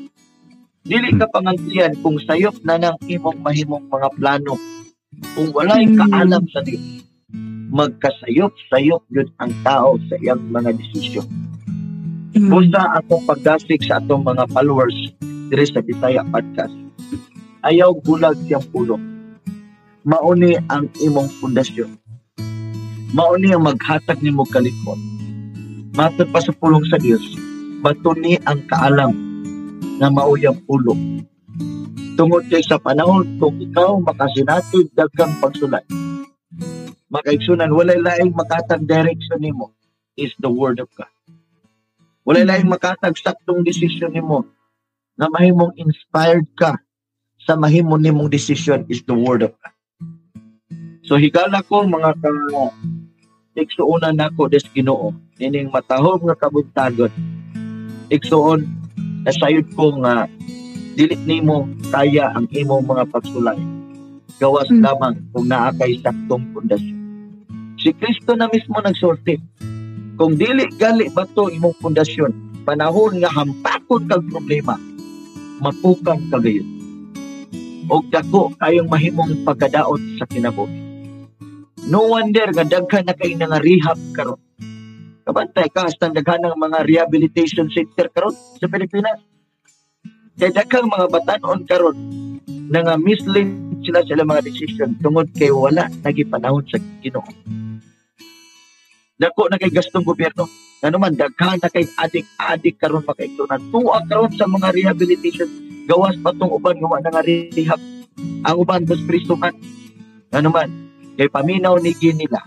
Dili 0.86 1.18
ka 1.18 1.26
pangantiyan 1.34 1.98
kung 1.98 2.14
sayop 2.22 2.62
na 2.62 2.78
ng 2.78 2.94
imong 3.10 3.42
mahimong 3.42 3.90
mga 3.90 4.08
plano. 4.22 4.54
Kung 5.34 5.50
wala'y 5.50 5.90
Hmm. 5.90 5.98
kaalam 5.98 6.46
sa 6.46 6.62
Dios, 6.62 7.02
magkasayop-sayop 7.74 9.02
yun 9.10 9.26
ang 9.42 9.50
tao 9.66 9.98
sa 10.06 10.14
iyang 10.22 10.46
mga 10.46 10.78
desisyon. 10.78 11.26
Hmm. 12.38 12.54
Busa 12.54 13.02
akong 13.02 13.26
pagdasig 13.26 13.82
sa 13.82 13.98
atong 13.98 14.22
mga 14.22 14.46
followers 14.54 14.94
diri 15.50 15.66
sa 15.66 15.82
Bisaya 15.82 16.22
Podcast. 16.22 16.78
Ayaw 17.66 17.98
bulag 18.06 18.38
siyang 18.46 18.62
pulong. 18.70 19.02
Mauni 20.06 20.54
ang 20.70 20.86
imong 21.02 21.34
pundasyon. 21.42 21.98
Mauni 23.10 23.50
ang 23.50 23.66
maghatag 23.66 24.22
nimo 24.22 24.46
kalikot. 24.46 25.02
Matod 25.98 26.30
pa 26.30 26.38
sa 26.38 26.54
pulong 26.54 26.86
sa 26.86 27.02
Dios, 27.02 27.26
bato 27.82 28.14
ni 28.14 28.38
ang 28.46 28.62
kaalam 28.70 29.25
na 29.96 30.12
mauyang 30.12 30.58
pulo. 30.64 30.92
Tungod 32.16 32.48
kay 32.48 32.64
sa 32.64 32.80
panahon 32.80 33.28
kung 33.36 33.56
ikaw 33.60 34.00
makasinatid 34.00 34.88
daghang 34.96 35.36
pagsulat. 35.40 35.84
Makaigsunan 37.12 37.72
walay 37.72 38.00
laing 38.00 38.32
makatag 38.32 38.88
direction 38.88 39.40
nimo 39.40 39.72
is 40.16 40.32
the 40.40 40.48
word 40.48 40.80
of 40.80 40.88
God. 40.96 41.12
Walay 42.24 42.48
laing 42.48 42.68
makatag 42.68 43.16
saktong 43.20 43.64
decision 43.64 44.16
nimo 44.16 44.48
na 45.16 45.28
mahimong 45.28 45.76
inspired 45.76 46.48
ka 46.56 46.76
sa 47.44 47.54
mahimo 47.54 48.00
nimong 48.00 48.32
decision 48.32 48.84
is 48.88 49.04
the 49.04 49.14
word 49.16 49.44
of 49.44 49.52
God. 49.60 49.76
So 51.06 51.14
higala 51.20 51.62
ko 51.64 51.86
mga 51.86 52.18
ka 52.18 52.30
igsuonan 53.56 54.20
nako 54.20 54.52
des 54.52 54.64
Ginoo 54.74 55.16
ining 55.40 55.72
matahom 55.72 56.20
nga 56.28 56.36
kabuntagon 56.36 57.08
igsuon 58.12 58.68
nasayod 59.26 59.66
ko 59.74 59.90
nga 60.06 60.30
dili 60.94 61.18
nimo 61.26 61.66
kaya 61.90 62.30
ang 62.32 62.46
imong 62.54 62.86
mga 62.86 63.04
pagsulay. 63.10 63.58
Gawas 64.38 64.70
Mm. 64.70 64.80
lamang 64.86 65.16
kung 65.34 65.46
naa 65.50 65.74
kay 65.74 65.98
saktong 65.98 66.46
pundasyon. 66.54 66.96
Si 67.76 67.90
Kristo 67.98 68.38
na 68.38 68.46
mismo 68.48 68.78
nagsulti. 68.78 69.36
Kung 70.16 70.38
dili 70.38 70.64
gali 70.78 71.10
bato 71.12 71.50
imong 71.50 71.76
pundasyon 71.82 72.64
panahon 72.64 73.20
nga 73.20 73.28
hampakon 73.34 74.08
kag 74.08 74.24
problema 74.30 74.78
mapukang 75.60 76.22
kagayon. 76.30 76.68
Og 77.90 78.08
dako 78.08 78.54
kayong 78.62 78.88
mahimong 78.88 79.42
pagkadaot 79.44 80.00
sa 80.18 80.24
kinabuhi. 80.30 80.86
No 81.86 82.10
wonder 82.14 82.50
nga 82.50 82.64
daghan 82.66 83.06
na 83.06 83.14
kay 83.14 83.36
nga 83.36 83.60
rehab 83.62 83.98
karon 84.16 84.45
kabantay 85.26 85.66
ka 85.74 85.90
hasta 85.90 86.06
daghan 86.14 86.38
ng 86.46 86.54
mga 86.54 86.78
rehabilitation 86.86 87.66
center 87.66 88.06
karon 88.14 88.30
sa 88.30 88.70
Pilipinas. 88.70 89.18
Kay 90.38 90.54
daghang 90.54 90.86
mga 90.86 91.10
batanon 91.10 91.66
karon 91.66 91.98
na 92.70 92.86
nga 92.86 92.94
mislead 92.94 93.50
sila 93.82 94.06
sa 94.06 94.14
ilang 94.14 94.30
mga 94.30 94.46
decision 94.46 94.94
tungod 95.02 95.26
kay 95.34 95.50
wala 95.50 95.90
nagipanahon 96.06 96.62
sa 96.70 96.78
Ginoo. 97.02 97.26
Dako 99.18 99.50
na 99.50 99.58
kay 99.58 99.74
gastong 99.74 100.06
gobyerno. 100.06 100.46
Ano 100.86 101.02
man 101.02 101.18
daghan 101.18 101.58
na 101.58 101.72
kay 101.74 101.90
adik-adik 101.98 102.78
karon 102.78 103.02
makaigtunan. 103.02 103.58
Tuwa 103.74 104.06
karon 104.06 104.30
sa 104.30 104.46
mga 104.46 104.70
rehabilitation. 104.78 105.50
Gawas 105.90 106.14
pa 106.22 106.30
tong 106.38 106.54
uban 106.54 106.78
gawa 106.78 107.02
na 107.02 107.10
nga 107.10 107.26
rehab. 107.26 107.82
Ang 108.46 108.56
uban 108.62 108.86
mas 108.86 109.02
pristo 109.02 109.34
man. 109.34 109.58
Ano 110.30 110.54
man 110.54 110.70
kay 111.18 111.26
paminaw 111.26 111.82
ni 111.82 111.96
nila 112.14 112.46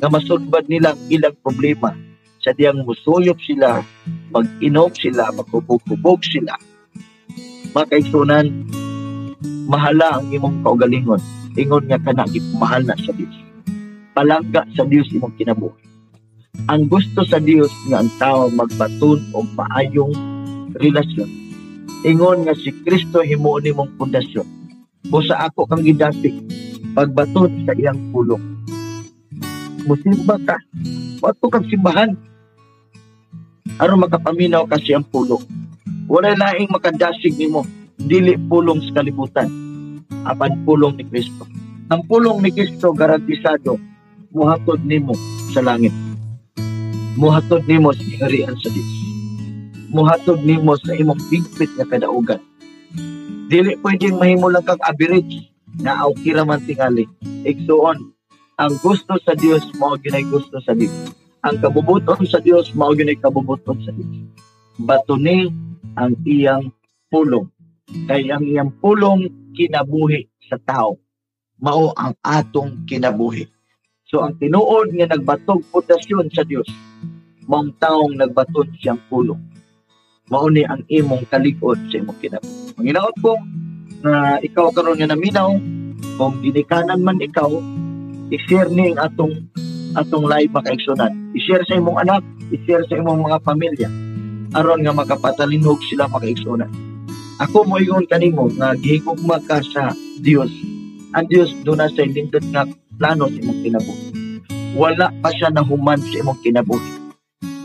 nga 0.00 0.08
masulbad 0.08 0.64
nila 0.70 0.94
ang 0.94 1.00
ilang 1.10 1.36
problema 1.42 2.05
sa 2.46 2.54
diyang 2.54 2.86
musuyop 2.86 3.42
sila 3.42 3.82
mag-inom 4.30 4.94
sila 4.94 5.34
magkubog-kubog 5.34 6.22
sila. 6.22 6.54
Makaigsunan 7.74 8.46
mahala 9.66 10.22
ang 10.22 10.30
imong 10.30 10.62
kaugalingon. 10.62 11.18
Ingon 11.58 11.90
nga 11.90 11.98
kana 11.98 12.22
mahal 12.54 12.86
na 12.86 12.94
sa 12.94 13.10
Dios 13.10 13.34
palangga 14.16 14.64
sa 14.72 14.88
Dios 14.88 15.12
imong 15.12 15.36
kinabuhi. 15.36 15.76
Ang 16.72 16.88
gusto 16.88 17.20
sa 17.28 17.36
Dios 17.36 17.68
nga 17.92 18.00
ang 18.00 18.08
tao 18.16 18.48
magbaton 18.48 19.20
og 19.36 19.44
maayong 19.52 20.16
relasyon. 20.80 21.28
Ingon 22.08 22.48
nga 22.48 22.56
si 22.56 22.72
Kristo 22.80 23.20
himuon 23.20 23.68
nimong 23.68 23.92
pundasyon. 24.00 24.48
Busa 25.12 25.36
ako 25.36 25.68
kang 25.68 25.84
gidati 25.84 26.32
pagbaton 26.96 27.68
sa 27.68 27.76
iyang 27.76 28.00
pulong. 28.08 28.40
Musimba 29.84 30.40
ka. 30.48 30.56
Wato 31.20 31.52
kang 31.52 31.68
simbahan 31.68 32.16
aron 33.82 34.02
makapaminaw 34.02 34.64
ka 34.70 34.78
siyang 34.80 35.06
pulong 35.06 35.42
wala 36.06 36.34
laing 36.38 36.70
makadasig 36.70 37.34
nimo 37.34 37.66
dili 37.98 38.38
pulong 38.46 38.78
sa 38.86 39.02
kalibutan. 39.02 39.50
Apan 40.22 40.62
pulong 40.62 40.94
ni 40.98 41.04
Kristo. 41.06 41.46
Ang 41.90 42.06
pulong 42.06 42.42
ni 42.42 42.54
Kristo 42.54 42.94
garantisado 42.94 43.78
muhatod 44.30 44.82
nimo 44.86 45.14
sa 45.50 45.62
langit. 45.62 45.94
Muhatod 47.18 47.66
nimo 47.66 47.90
sa 47.90 48.02
kaharian 48.06 48.54
sa 48.58 48.70
Dios 48.70 49.06
muhatod 49.96 50.44
nimo 50.44 50.74
sa 50.76 50.92
imong 50.92 51.22
bigpit 51.32 51.70
nga 51.78 51.86
kadaugan. 51.88 52.42
Dili 53.48 53.78
pwedeng 53.80 54.18
mahimo 54.20 54.50
lang 54.52 54.66
kang 54.66 54.82
average 54.82 55.48
na 55.80 56.04
okay 56.04 56.36
ra 56.36 56.44
man 56.44 56.60
tingali 56.66 57.08
igsuon 57.46 58.12
ang 58.60 58.74
gusto 58.84 59.16
sa 59.22 59.32
Dios 59.36 59.62
mao 59.80 59.96
ginay 59.96 60.24
gusto 60.28 60.60
sa 60.64 60.72
Dios 60.76 61.15
ang 61.44 61.56
kabubuton 61.60 62.24
sa 62.24 62.40
Dios 62.40 62.72
mao 62.72 62.94
ginay 62.96 63.18
kabubuton 63.18 63.78
sa 63.84 63.92
Dios 63.92 64.26
batuni 64.80 65.48
ang 65.96 66.12
iyang 66.28 66.68
pulong. 67.08 67.48
Kay 68.08 68.28
ang 68.28 68.44
iyang 68.44 68.72
pulong 68.76 69.24
kinabuhi 69.56 70.28
sa 70.46 70.60
tao. 70.60 71.00
Mao 71.56 71.96
ang 71.96 72.12
atong 72.20 72.84
kinabuhi. 72.84 73.48
So 74.06 74.20
ang 74.22 74.36
tinuod 74.36 74.92
nga 74.92 75.08
nagbatog 75.16 75.64
pundasyon 75.72 76.30
sa 76.30 76.44
Dios 76.44 76.68
maong 77.46 77.78
taong 77.80 78.14
nagbaton 78.18 78.74
siyang 78.76 79.00
pulong. 79.08 79.40
Mao 80.28 80.50
ni 80.50 80.66
ang 80.66 80.82
imong 80.90 81.24
kalig-on 81.30 81.88
sa 81.88 81.96
imong 82.02 82.18
kinabuhi. 82.20 82.76
Manginaot 82.76 83.16
ko 83.24 83.32
na 84.04 84.36
ikaw 84.44 84.68
karon 84.74 84.98
nga 85.00 85.08
naminaw 85.08 85.56
kung 86.20 86.34
ginikanan 86.44 87.00
man 87.00 87.22
ikaw 87.22 87.48
i-share 88.28 88.68
ni 88.68 88.92
ang 88.92 89.00
atong 89.00 89.48
atong 89.96 90.28
live 90.28 90.52
makaigsunan 90.52 91.10
i-share 91.32 91.64
sa 91.64 91.80
imong 91.80 91.96
anak 92.04 92.20
i-share 92.52 92.84
sa 92.86 93.00
imong 93.00 93.24
mga 93.24 93.38
pamilya. 93.42 93.88
Aron 94.54 94.84
nga 94.84 94.92
makapatalinhog 94.92 95.80
sila 95.88 96.06
makaigsunan 96.12 96.68
ako 97.36 97.68
mo 97.68 97.76
yun 97.80 98.04
kanimo 98.08 98.48
nga 98.56 98.76
gihigugma 98.76 99.40
ka 99.44 99.60
sa 99.60 99.92
Dios 100.20 100.52
ang 101.16 101.26
Dios 101.32 101.48
do 101.64 101.72
na 101.72 101.88
sa 101.88 102.04
lindot 102.04 102.44
nga 102.52 102.68
plano 103.00 103.28
sa 103.28 103.38
imong 103.40 103.60
kinabuhi. 103.64 104.04
Wala 104.76 105.08
pa 105.24 105.32
siya 105.32 105.48
nahuman 105.48 105.96
sa 106.00 106.16
imong 106.20 106.40
kinabuhi. 106.44 107.08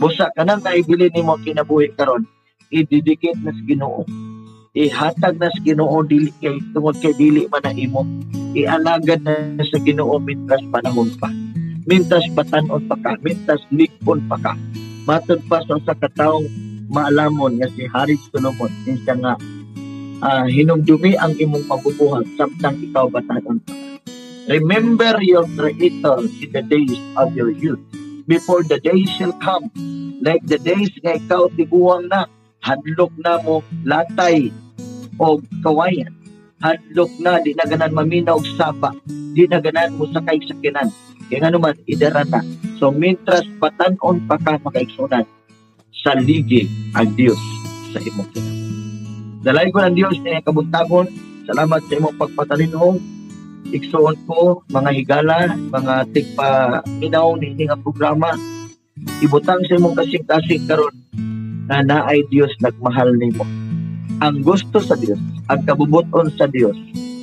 Busa 0.00 0.32
ka 0.32 0.44
nang 0.44 0.64
naibili 0.64 1.12
nimo 1.12 1.36
kinabuhi 1.36 1.92
karon 1.92 2.24
ididikit 2.72 3.36
na 3.44 3.52
sa 3.52 3.62
Ginoo. 3.68 4.08
Ihatag 4.72 5.36
na 5.36 5.52
sa 5.52 5.60
Ginoo 5.60 6.00
dili 6.08 6.32
kay 6.40 6.56
tungod 6.72 6.96
kay 7.00 7.12
dili 7.12 7.44
man 7.52 7.60
na 7.60 7.76
imo. 7.76 8.08
Ialagad 8.56 9.20
na 9.20 9.60
sa 9.60 9.78
Ginoo 9.84 10.16
mintas 10.16 10.64
panahon 10.72 11.12
pa 11.20 11.28
mintas 11.86 12.26
batanon 12.34 12.82
pa 12.86 12.96
ka 12.98 13.18
mintas 13.22 13.62
likpon 13.74 14.22
pa 14.30 14.36
ka. 14.38 14.52
Matod 15.02 15.42
pa 15.50 15.58
sa 15.66 15.78
usa 15.78 15.94
ka 15.98 16.08
taong 16.14 16.46
maalamon 16.86 17.58
nga 17.58 17.68
si 17.74 17.86
Haris 17.90 18.22
Solomon. 18.30 18.70
Siya 18.86 19.14
nga 19.18 19.34
ah, 20.22 20.46
hinumdumi 20.46 21.18
ang 21.18 21.34
imong 21.34 21.66
mabubuhat 21.66 22.26
samtang 22.38 22.78
ikaw 22.86 23.10
batanon 23.10 23.58
pa 23.62 23.72
ka. 23.74 23.82
Remember 24.50 25.22
your 25.22 25.46
creator 25.54 26.18
in 26.18 26.50
the 26.50 26.62
days 26.66 26.98
of 27.14 27.30
your 27.38 27.50
youth. 27.50 27.78
Before 28.26 28.62
the 28.62 28.78
days 28.78 29.10
shall 29.18 29.34
come 29.38 29.70
like 30.22 30.42
the 30.46 30.58
days 30.58 30.90
nga 31.02 31.18
ikaw 31.18 31.50
tiguang 31.50 32.06
na 32.06 32.30
hadlok 32.62 33.10
na 33.18 33.42
mo 33.42 33.66
latay 33.82 34.54
o 35.18 35.42
kawayan. 35.66 36.14
Hadlok 36.62 37.10
na 37.18 37.42
di 37.42 37.58
na 37.58 37.66
ganan 37.66 37.90
maminaw 37.90 38.38
og 38.38 38.46
sapa 38.54 38.94
di 39.34 39.50
na 39.50 39.58
ganan 39.58 39.98
mo 39.98 40.06
sakay 40.10 40.38
sa 40.46 40.54
kinan 40.62 40.86
kaya 41.32 41.48
nga 41.48 41.56
naman 41.56 41.72
idara 41.88 42.28
na 42.28 42.44
so 42.76 42.92
mintras 42.92 43.48
batanon 43.56 44.20
pa 44.28 44.36
ka 44.36 44.60
makaigsunan 44.60 45.24
sa 46.04 46.12
ligi 46.20 46.68
ang 46.92 47.08
Dios 47.16 47.40
sa 47.96 47.98
imong 48.04 48.28
kinan 48.36 48.56
dalay 49.40 49.72
ko 49.72 49.80
ng 49.80 49.96
Dios 49.96 50.20
na 50.20 50.44
kabuntagon 50.44 51.08
salamat 51.46 51.80
sa 51.86 51.94
imong 51.98 52.16
pagpatalinong. 52.18 52.96
Igsuon 53.72 54.16
ko 54.28 54.62
mga 54.68 54.90
higala 54.92 55.38
mga 55.56 55.94
tigpa 56.12 56.82
minaw 57.00 57.34
ni 57.40 57.56
nga 57.56 57.78
programa. 57.78 58.36
Ibutang 59.24 59.64
sa 59.66 59.78
imong 59.80 59.96
kasing-kasing 59.96 60.68
karon 60.68 60.94
na 61.66 61.80
naay 61.80 62.20
Dios 62.28 62.52
nagmahal 62.60 63.16
nimo. 63.16 63.46
Ang 64.20 64.44
gusto 64.44 64.78
sa 64.78 64.94
Dios 64.94 65.18
ang 65.50 65.64
kabubuton 65.66 66.30
sa 66.38 66.46
Dios 66.46 66.76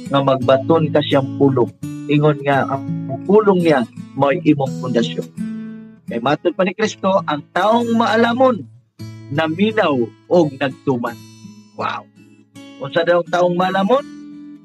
nga 0.09 0.19
magbaton 0.25 0.89
ka 0.89 0.99
siyang 1.05 1.37
pulong. 1.37 1.69
Ingon 2.09 2.41
nga 2.41 2.65
ang 2.65 2.83
pulong 3.29 3.61
niya 3.61 3.85
mo 4.17 4.33
imong 4.33 4.73
pundasyon. 4.81 5.27
Kay 6.09 6.19
matod 6.25 6.57
pa 6.57 6.65
ni 6.65 6.73
Kristo 6.73 7.21
ang 7.29 7.45
taong 7.53 7.93
maalamon 7.93 8.65
na 9.29 9.45
minaw 9.45 9.93
og 10.25 10.47
nagtuman. 10.57 11.13
Wow! 11.77 12.09
Unsa 12.81 13.05
daw 13.05 13.21
taong 13.21 13.53
maalamon 13.53 14.01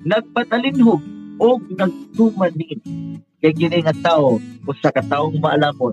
nagpatalinhog 0.09 1.05
og 1.37 1.61
nagtuman 1.77 2.53
din. 2.57 2.81
Kay 3.45 3.53
kini 3.53 3.85
nga 3.85 3.93
tawo 3.93 4.41
usa 4.65 4.89
ka 4.89 5.05
taong 5.05 5.37
maalamon 5.37 5.93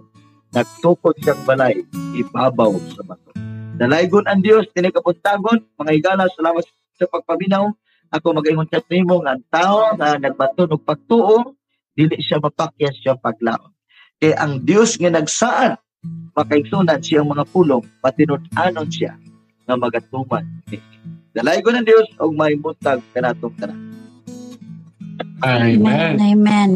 nagtukod 0.56 1.16
siyang 1.20 1.44
balay 1.48 1.84
ibabaw 2.16 2.72
sa 2.96 3.04
bato. 3.04 3.32
Dalaygon 3.80 4.28
ang 4.28 4.44
Dios, 4.44 4.68
tinikapuntagon, 4.76 5.64
mga 5.80 5.92
higala, 5.96 6.30
salamat 6.38 6.62
sa 7.00 7.08
pagpaminaw. 7.08 7.72
Ako 8.12 8.36
mag-ingon 8.36 8.68
sa 8.68 8.84
nimo 8.92 9.24
nga 9.24 9.40
tao 9.48 9.96
na 9.96 10.20
nagbaton 10.20 10.76
og 10.76 10.84
pagtuo, 10.84 11.56
dili 11.96 12.20
siya 12.20 12.44
mapakyas 12.44 13.00
siya 13.00 13.16
paglaon. 13.16 13.72
Kaya 14.20 14.36
ang 14.36 14.60
Dios 14.62 15.00
nga 15.00 15.10
nagsaan 15.10 15.80
makaigsunan 16.36 17.00
siyang 17.00 17.32
mga 17.32 17.48
pulong 17.56 17.84
patinud-anon 18.04 18.90
siya 18.92 19.16
nga 19.64 19.76
magatuman. 19.80 20.44
Dalay 21.32 21.64
ko 21.64 21.72
ng 21.72 21.88
Dios 21.88 22.08
og 22.20 22.36
may 22.36 22.60
butag 22.60 23.00
kanatong 23.16 23.56
tanan. 23.56 23.80
Amen. 25.42 25.82
Amen. 25.82 26.14
Amen. 26.20 26.72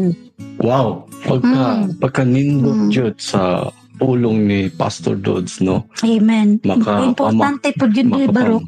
Wow. 0.56 1.04
Pagka, 1.26 1.64
Mm. 1.84 1.86
pagka 2.00 2.22
nindot 2.24 2.88
Mm. 2.88 2.90
jud 2.90 3.14
sa 3.20 3.68
pulong 3.96 4.44
ni 4.44 4.68
Pastor 4.68 5.16
Dodds, 5.16 5.60
no? 5.60 5.88
Amen. 6.04 6.60
Maka- 6.62 7.02
Importante 7.02 7.72
po 7.72 7.88
yun 7.88 8.08
ni 8.08 8.28
Makapam- 8.28 8.32
Barok 8.32 8.64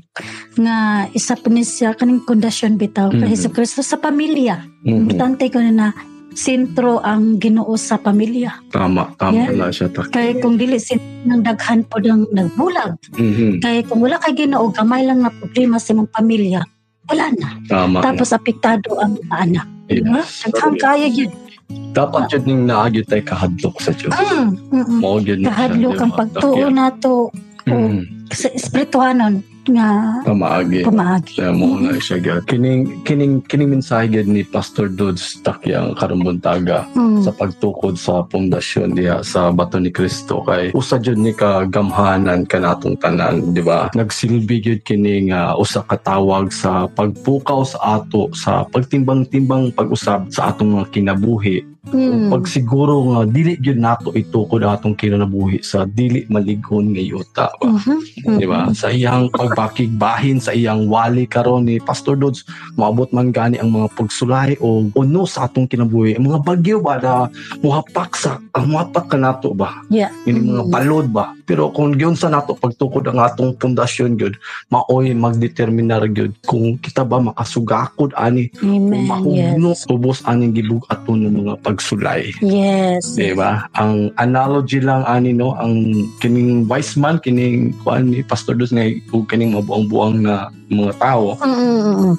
nga 0.57 0.77
isa 1.13 1.37
po 1.37 1.49
ni 1.49 1.63
siya 1.63 1.93
kaning 1.93 2.25
kondasyon 2.25 2.77
bitaw 2.77 3.13
Mhm. 3.13 3.19
kay 3.21 3.29
Hesus 3.29 3.53
Kristo 3.53 3.81
sa 3.81 3.97
pamilya. 3.97 4.65
Mhm. 4.83 4.89
Importante 4.89 5.45
ko 5.49 5.61
na 5.61 5.93
sentro 6.33 7.03
ang 7.03 7.37
Ginoo 7.37 7.75
sa 7.75 7.99
pamilya. 7.99 8.71
Tama, 8.71 9.11
tama 9.19 9.35
Yeah. 9.35 9.59
na 9.59 9.69
siya. 9.69 9.91
Tak. 9.91 10.15
Kay 10.15 10.39
kung 10.39 10.55
dili 10.55 10.79
nang 11.27 11.43
daghan 11.43 11.83
po 11.83 11.99
ng 11.99 12.31
nagbulag. 12.31 12.95
Mhm. 13.13 13.59
Kay 13.59 13.83
kung 13.85 14.01
wala 14.01 14.17
kay 14.19 14.35
Ginoo 14.35 14.71
gamay 14.71 15.03
lang 15.03 15.21
na 15.21 15.31
problema 15.31 15.77
sa 15.77 15.93
imong 15.93 16.09
pamilya, 16.09 16.63
wala 17.05 17.27
na. 17.35 17.49
Tama. 17.67 17.99
Tapos 18.01 18.31
apektado 18.31 18.97
ang 18.97 19.19
anak. 19.29 19.67
Yes. 19.89 19.99
Diba? 19.99 20.21
Daghang 20.53 20.77
kaya 20.79 21.09
yun. 21.09 21.33
Dapat 21.69 22.33
jud 22.33 22.45
ning 22.49 22.65
naagyo 22.65 23.05
tay 23.05 23.21
kahadlok 23.21 23.77
sa 23.85 23.93
Dios. 23.93 24.13
Mm, 24.15 24.49
mm, 24.73 24.85
mm. 24.89 25.01
Mao 25.05 25.21
gyud 25.21 25.45
na 25.45 25.53
siya, 25.53 25.53
Kahadlok 25.53 25.99
ang 26.01 26.13
pagtuo 26.17 26.67
nato 26.73 27.17
Tak, 27.29 27.69
o 27.69 27.77
mhm. 27.77 28.01
sa 28.33 28.49
espirituhanon 28.57 29.45
nga 29.71 30.21
Pamaagi. 30.25 30.83
pamaagi. 30.83 31.39
Mo 31.53 31.77
na 31.77 31.95
siya 31.95 32.19
gyud. 32.19 32.45
Kining 32.45 33.05
kining 33.05 33.45
kining 33.45 33.71
mensahe 33.75 34.07
gyud 34.07 34.27
ni 34.27 34.43
Pastor 34.43 34.89
Dodds 34.89 35.41
takyang 35.41 35.95
karong 35.95 36.25
buntaga 36.25 36.89
Mm. 36.93 37.21
sa 37.21 37.31
pagtukod 37.31 37.95
sa 37.95 38.23
pundasyon 38.23 38.93
diha 38.93 39.21
sa 39.23 39.51
bato 39.51 39.77
ni 39.77 39.89
Kristo 39.89 40.41
kay 40.43 40.73
usa 40.73 40.97
jud 40.97 41.17
ni 41.17 41.33
kagamhanan 41.33 42.45
kanatong 42.45 42.97
tanan 42.97 43.53
di 43.53 43.61
ba 43.61 43.93
nagsilbi 43.93 44.59
gyud 44.59 44.81
kini 44.83 45.29
nga 45.29 45.55
usa 45.55 45.83
ka 45.83 45.97
tawag 45.97 46.49
sa 46.49 46.89
pagpukaw 46.89 47.63
sa 47.63 48.01
ato 48.01 48.33
sa 48.33 48.65
pagtimbang-timbang 48.67 49.71
pag-usab 49.71 50.29
sa 50.29 50.51
atong 50.51 50.75
mga 50.75 50.87
kinabuhi 50.91 51.63
Mm. 51.89 52.29
pag 52.29 52.45
siguro 52.45 53.01
nga 53.07 53.21
dili 53.25 53.57
gyud 53.57 53.77
nato 53.77 54.13
itukod 54.13 54.61
atong 54.61 54.93
kinabuhi 54.93 55.61
sa 55.61 55.83
dili 55.83 56.29
maligon 56.29 56.93
nga 56.93 57.01
yuta 57.01 57.47
ba 57.55 57.65
Mhm. 57.67 57.99
di 58.37 58.45
ba 58.45 58.69
sa 58.73 58.89
iyang 58.89 59.29
pagbakig 59.29 59.89
bahin 59.91 60.37
sa 60.37 60.53
iyang 60.53 60.85
wali 60.85 61.25
karon 61.25 61.65
ni 61.65 61.79
Pastor 61.79 62.15
Dodds 62.15 62.45
maabot 62.75 63.09
man 63.11 63.29
gani 63.29 63.57
ang 63.57 63.71
mga 63.71 63.89
pagsulay 63.95 64.55
o 64.59 64.85
uno 64.91 65.23
sa 65.25 65.45
atong 65.45 65.65
kinabuhi 65.65 66.15
ang 66.15 66.27
mga 66.27 66.41
bagyo 66.43 66.77
ba 66.79 66.99
na 66.99 67.13
muhapak 67.61 68.13
sa 68.13 68.37
ang 68.53 68.69
muhapak 68.69 69.09
ka 69.09 69.17
nato 69.17 69.53
ba 69.53 69.81
Yeah. 69.89 70.13
ini 70.25 70.41
mga 70.41 70.65
Mm. 70.65 70.71
balod 70.71 71.07
ba 71.09 71.33
pero 71.43 71.73
kung 71.73 71.97
giyon 71.97 72.13
sa 72.13 72.29
nato 72.29 72.53
pagtukod 72.53 73.09
ang 73.09 73.19
atong 73.19 73.57
pundasyon 73.57 74.15
gyud 74.15 74.37
maoy 74.69 75.13
magdeterminar 75.13 76.05
gyud 76.07 76.37
kung 76.45 76.77
kita 76.77 77.01
ba 77.01 77.17
makasugakod 77.19 78.13
ani 78.13 78.53
Amen. 78.61 79.09
mahugno 79.09 79.73
Yes. 79.73 79.89
ubos 79.89 80.21
aning 80.23 80.53
gibugaton 80.53 81.25
ng 81.25 81.35
mga 81.39 81.55
pagsulay 81.79 82.35
Yes. 82.43 83.15
Di 83.15 83.31
ba? 83.39 83.71
Ang 83.79 84.11
analogy 84.19 84.83
lang 84.83 85.07
ani 85.07 85.31
no, 85.31 85.55
ang 85.55 85.95
kining 86.19 86.67
wise 86.67 86.99
man 86.99 87.23
kining 87.23 87.71
kuan 87.87 88.11
ni 88.11 88.27
Pastor 88.27 88.59
Dos 88.59 88.75
nga 88.75 88.83
kining 89.31 89.55
mabuang-buang 89.55 90.27
na 90.27 90.51
mga 90.69 90.99
tao 91.01 91.39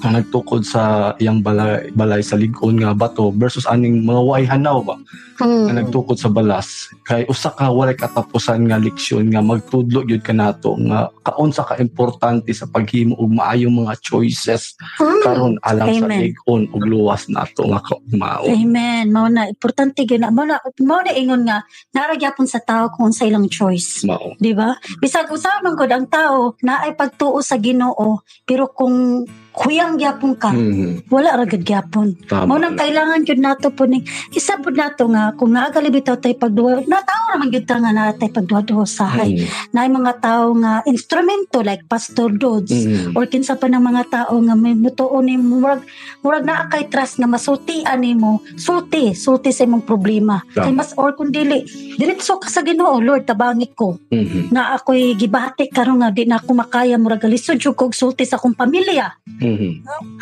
nagtukod 0.10 0.66
sa 0.66 1.12
iyang 1.20 1.38
balay, 1.38 1.86
balay 1.94 2.18
sa 2.18 2.34
ligon 2.34 2.80
nga 2.80 2.90
bato 2.90 3.30
versus 3.36 3.68
aning 3.68 4.02
mga 4.02 4.22
way 4.24 4.42
hanaw 4.48 4.80
ba 4.80 4.96
Mm. 5.40 5.72
nagtukod 5.72 6.20
sa 6.20 6.28
balas 6.28 6.92
kay 7.00 7.24
usa 7.24 7.48
ka 7.48 7.72
walay 7.72 7.96
katapusan 7.96 8.60
nga 8.68 8.76
leksyon 8.76 9.32
nga 9.32 9.40
magtudlo 9.40 10.04
gyud 10.04 10.20
kanato 10.20 10.76
nga 10.84 11.08
kaunsa 11.24 11.64
ka 11.64 11.80
importante 11.80 12.52
sa 12.52 12.68
paghimo 12.68 13.16
og 13.16 13.32
maayong 13.32 13.72
mga 13.72 13.96
choices 14.04 14.76
Mm. 15.00 15.20
karon 15.24 15.54
alang 15.64 15.96
sa 15.96 16.04
Amen. 16.04 16.20
ligon 16.28 16.68
ug 16.76 16.84
luwas 16.84 17.24
nato 17.32 17.64
nga 17.72 17.80
kaugmao 17.80 18.52
Amen. 18.52 19.08
Mao 19.08 19.32
na 19.32 19.39
importante 19.48 20.04
gyud 20.04 20.20
na 20.20 20.34
mao 20.34 20.44
na 20.44 20.58
mao 20.82 21.00
na 21.00 21.14
ingon 21.14 21.46
nga 21.46 21.64
nara 21.94 22.18
gyapon 22.18 22.48
sa 22.48 22.60
tao 22.60 22.90
kung 22.92 23.14
sa 23.14 23.24
ilang 23.24 23.46
choice. 23.46 24.04
mao 24.04 24.36
Di 24.36 24.52
ba? 24.52 24.74
Bisag 25.00 25.30
usa 25.30 25.62
man 25.62 25.78
gud 25.78 25.92
ang 25.92 26.08
tao 26.10 26.58
na 26.60 26.84
ay 26.84 26.98
pagtuo 26.98 27.40
sa 27.40 27.56
Ginoo 27.56 28.24
pero 28.44 28.72
kung 28.72 29.24
huyang 29.50 29.98
gyapon 29.98 30.32
ka, 30.34 30.54
Mhm. 30.54 31.10
wala 31.10 31.34
ra 31.34 31.44
gud 31.44 31.62
gyapon. 31.62 32.14
Mao 32.30 32.56
nang 32.56 32.74
kailangan 32.74 33.26
gyud 33.26 33.38
nato 33.38 33.70
po 33.70 33.84
ni 33.84 34.00
isa 34.30 34.56
pud 34.56 34.74
nato 34.74 35.10
nga 35.10 35.34
kung 35.34 35.50
naagali 35.50 35.90
bitaw 35.90 36.16
tay 36.16 36.34
pagduwa 36.34 36.86
na 36.86 37.02
tao 37.02 37.22
ra 37.28 37.36
man 37.36 37.50
gyud 37.50 37.66
ta 37.66 37.76
nga 37.76 37.90
na 37.90 38.14
tay 38.14 38.30
pagduwa 38.30 38.62
sahay. 38.86 39.42
Mhm. 39.42 39.74
Na 39.74 39.86
mga 39.86 40.12
tao 40.18 40.54
nga 40.54 40.80
instrumento 40.86 41.60
like 41.60 41.84
Pastor 41.84 42.30
Dodds 42.30 42.70
Mhm. 42.70 43.18
or 43.18 43.26
kinsa 43.26 43.54
pa 43.54 43.66
ng 43.66 43.82
mga 43.82 44.02
tao 44.08 44.34
nga 44.38 44.54
may 44.54 44.72
mutuo 44.72 45.18
ni 45.18 45.34
murag 45.34 45.82
murag 46.22 46.46
naa 46.46 46.68
kay 46.68 46.86
trust 46.86 47.18
nga 47.18 47.26
masultian 47.26 47.98
nimo 47.98 48.40
sulti 48.54 49.12
sulti 49.12 49.50
sa 49.50 49.66
imong 49.66 49.82
problema 49.82 50.40
Tama. 50.54 50.64
kay 50.64 50.72
mas 50.72 50.94
or 50.94 51.12
kun 51.12 51.28
dili 51.28 51.66
diretso 51.96 52.38
ka 52.38 52.46
sa 52.46 52.62
Ginoo 52.62 53.00
Lord 53.00 53.26
tabangit 53.26 53.74
ko 53.74 53.98
Mhm. 54.08 54.54
na 54.54 54.72
ako'y 54.72 55.16
gibati 55.16 55.66
karon 55.68 56.00
nga 56.00 56.08
di 56.08 56.24
na 56.24 56.38
ako 56.38 56.54
makaya 56.54 56.96
murag 56.96 57.24
lisod 57.26 57.58
jud 57.58 57.74
kog 57.74 57.92
sulti 57.92 58.22
sa 58.22 58.36
akong 58.36 58.54
pamilya 58.54 59.10
Mhm. 59.40 59.72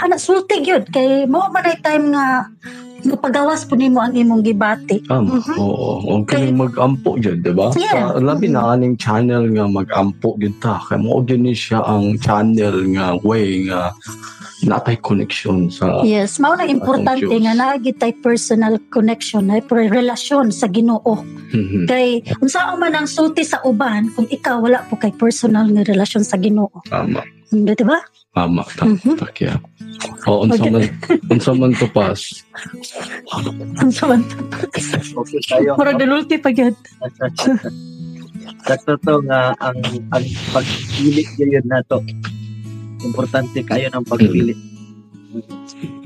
ana 0.03 0.17
sulti 0.17 0.63
gyud 0.63 0.89
kay 0.95 1.27
mao 1.27 1.51
man 1.51 1.67
ay 1.67 1.79
time 1.83 2.15
nga 2.15 2.49
pagawas 3.19 3.63
po 3.63 3.79
nimo 3.79 4.03
ang 4.03 4.15
imong 4.15 4.43
gibati 4.43 4.99
Tama. 5.07 5.39
Mhm. 5.39 5.57
Oo. 5.59 5.91
Huwag 6.03 6.27
kayong 6.27 6.59
mag-ampo 6.59 7.15
dyan, 7.15 7.41
di 7.41 7.55
ba? 7.55 7.71
Yeah. 7.79 8.15
Sa, 8.15 8.19
labi 8.19 8.51
na 8.51 8.75
aning 8.75 8.99
channel 8.99 9.47
nga 9.55 9.71
mag-ampo 9.71 10.35
dyan 10.39 10.55
ta. 10.59 10.83
Kaya 10.83 10.99
mo 10.99 11.23
dyan 11.23 11.47
ni 11.47 11.55
siya 11.55 11.83
ang 11.87 12.19
channel 12.19 12.91
nga 12.95 13.15
way 13.23 13.71
nga 13.71 13.95
natay 14.67 14.99
connection 14.99 15.71
sa 15.71 16.03
Yes, 16.03 16.43
mao 16.43 16.59
na 16.59 16.67
importante 16.67 17.31
nga 17.31 17.55
naagi 17.55 17.95
tay 17.95 18.11
personal 18.11 18.83
connection, 18.91 19.47
na 19.47 19.63
relasyon 19.63 20.51
sa 20.51 20.67
Ginoo. 20.67 21.23
Mhm. 21.55 21.87
Kay 21.87 22.27
unsa 22.43 22.75
man 22.75 22.99
ang 22.99 23.07
sulti 23.07 23.47
sa 23.47 23.63
uban 23.63 24.11
kung 24.19 24.27
ikaw 24.27 24.59
wala 24.59 24.83
po 24.91 24.99
kay 24.99 25.15
personal 25.15 25.71
nga 25.71 25.87
relasyon 25.87 26.27
sa 26.27 26.35
Ginoo. 26.35 26.83
Tama. 26.91 27.38
Hindi 27.49 27.73
di 27.75 27.85
ba? 27.85 27.99
Tama. 28.37 28.63
Tama. 28.77 28.93
Mhm. 28.95 29.17
Takya. 29.19 29.55
O, 30.29 30.45
unsa 30.47 30.63
man, 30.69 30.85
unsa 31.33 31.51
man 31.57 31.73
to 31.75 31.87
pas. 31.91 32.21
Unsa 33.83 34.05
man? 34.07 34.23
Okay 34.63 35.41
tayo. 35.49 35.75
Murag 35.75 35.99
dululti 35.99 36.37
pa 36.39 36.53
gyud. 36.53 36.77
Sakto 38.69 38.95
to 39.01 39.15
nga 39.27 39.57
ang 39.59 39.81
ang 40.13 40.25
pagpili 40.53 41.25
gayon 41.35 41.67
nato. 41.67 42.05
Importante 43.01 43.65
kayo 43.65 43.89
ng 43.91 44.05
pagpili. 44.07 44.55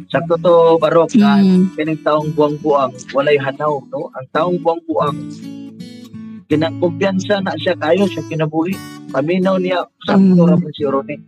Sakto 0.09 0.39
to 0.39 0.55
barok 0.79 1.11
nga 1.17 1.41
Mm. 1.41 1.73
kining 1.75 2.01
taong 2.01 2.31
buang-buang 2.33 2.93
walay 3.13 3.37
hanaw 3.37 3.81
no 3.89 4.13
ang 4.13 4.27
taong 4.31 4.57
buang-buang 4.61 5.17
kinang 6.47 6.77
kumpiyansa 6.79 7.41
na 7.41 7.57
siya 7.57 7.73
kayo 7.81 8.05
sa 8.13 8.21
kinabuhi 8.29 8.77
paminaw 9.09 9.57
niya 9.57 9.89
sakto 10.05 10.37
Mm. 10.37 10.49
ra 10.53 10.57
si 10.77 10.85
Ronnie 10.85 11.21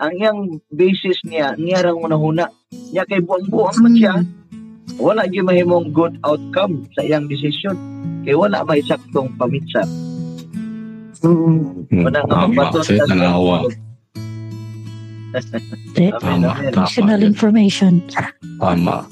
ang 0.00 0.12
iyang 0.16 0.40
basis 0.72 1.20
niya 1.28 1.52
niya 1.60 1.84
rang 1.84 2.00
unahuna 2.00 2.48
niya 2.88 3.04
kay 3.04 3.20
buang-buang 3.20 3.76
man 3.84 3.94
siya. 3.94 4.14
Wala 4.96 5.28
gyud 5.28 5.46
mahimong 5.46 5.92
good 5.92 6.16
outcome 6.24 6.88
sa 6.96 7.04
iyang 7.04 7.28
desisyon 7.28 7.76
kay 8.24 8.32
wala 8.32 8.64
may 8.64 8.80
saktong 8.80 9.28
pamitsa. 9.36 9.84
Hmm, 11.20 11.84
wala 11.92 12.24
nga 12.24 12.48
mabatot 12.48 12.80
Sa 12.80 13.04
tanawa. 13.04 13.68
Tama. 16.16 16.50
Additional 16.72 17.20
information. 17.20 18.00
Tama. 18.56 19.04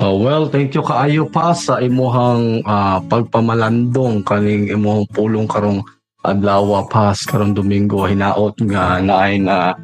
Oh, 0.00 0.16
well, 0.16 0.48
thank 0.48 0.72
you. 0.72 0.80
Kaayo 0.80 1.28
pa 1.28 1.52
sa 1.52 1.76
imuhang 1.82 2.64
ah, 2.64 3.04
pagpamalandong 3.04 4.24
kaning 4.24 4.72
imuhang 4.72 5.04
pulong 5.12 5.44
karong 5.44 5.84
adlaw 6.24 6.86
pas 6.88 7.18
karong 7.28 7.52
Domingo. 7.52 8.08
Hinaot 8.08 8.56
nga 8.64 8.96
naay 9.04 9.36
na 9.36 9.76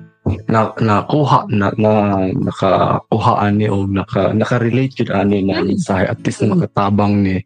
na 0.48 0.72
nakuha 0.76 1.48
na, 1.48 1.72
na 1.76 1.92
nakakuha 2.30 3.32
ani 3.40 3.66
o 3.72 3.88
naka 3.88 4.36
naka-relate 4.36 5.02
jud 5.02 5.10
ani 5.10 5.42
na 5.42 5.64
mensahe 5.64 6.04
at 6.06 6.20
least 6.22 6.44
makatabang 6.44 7.24
ni 7.24 7.40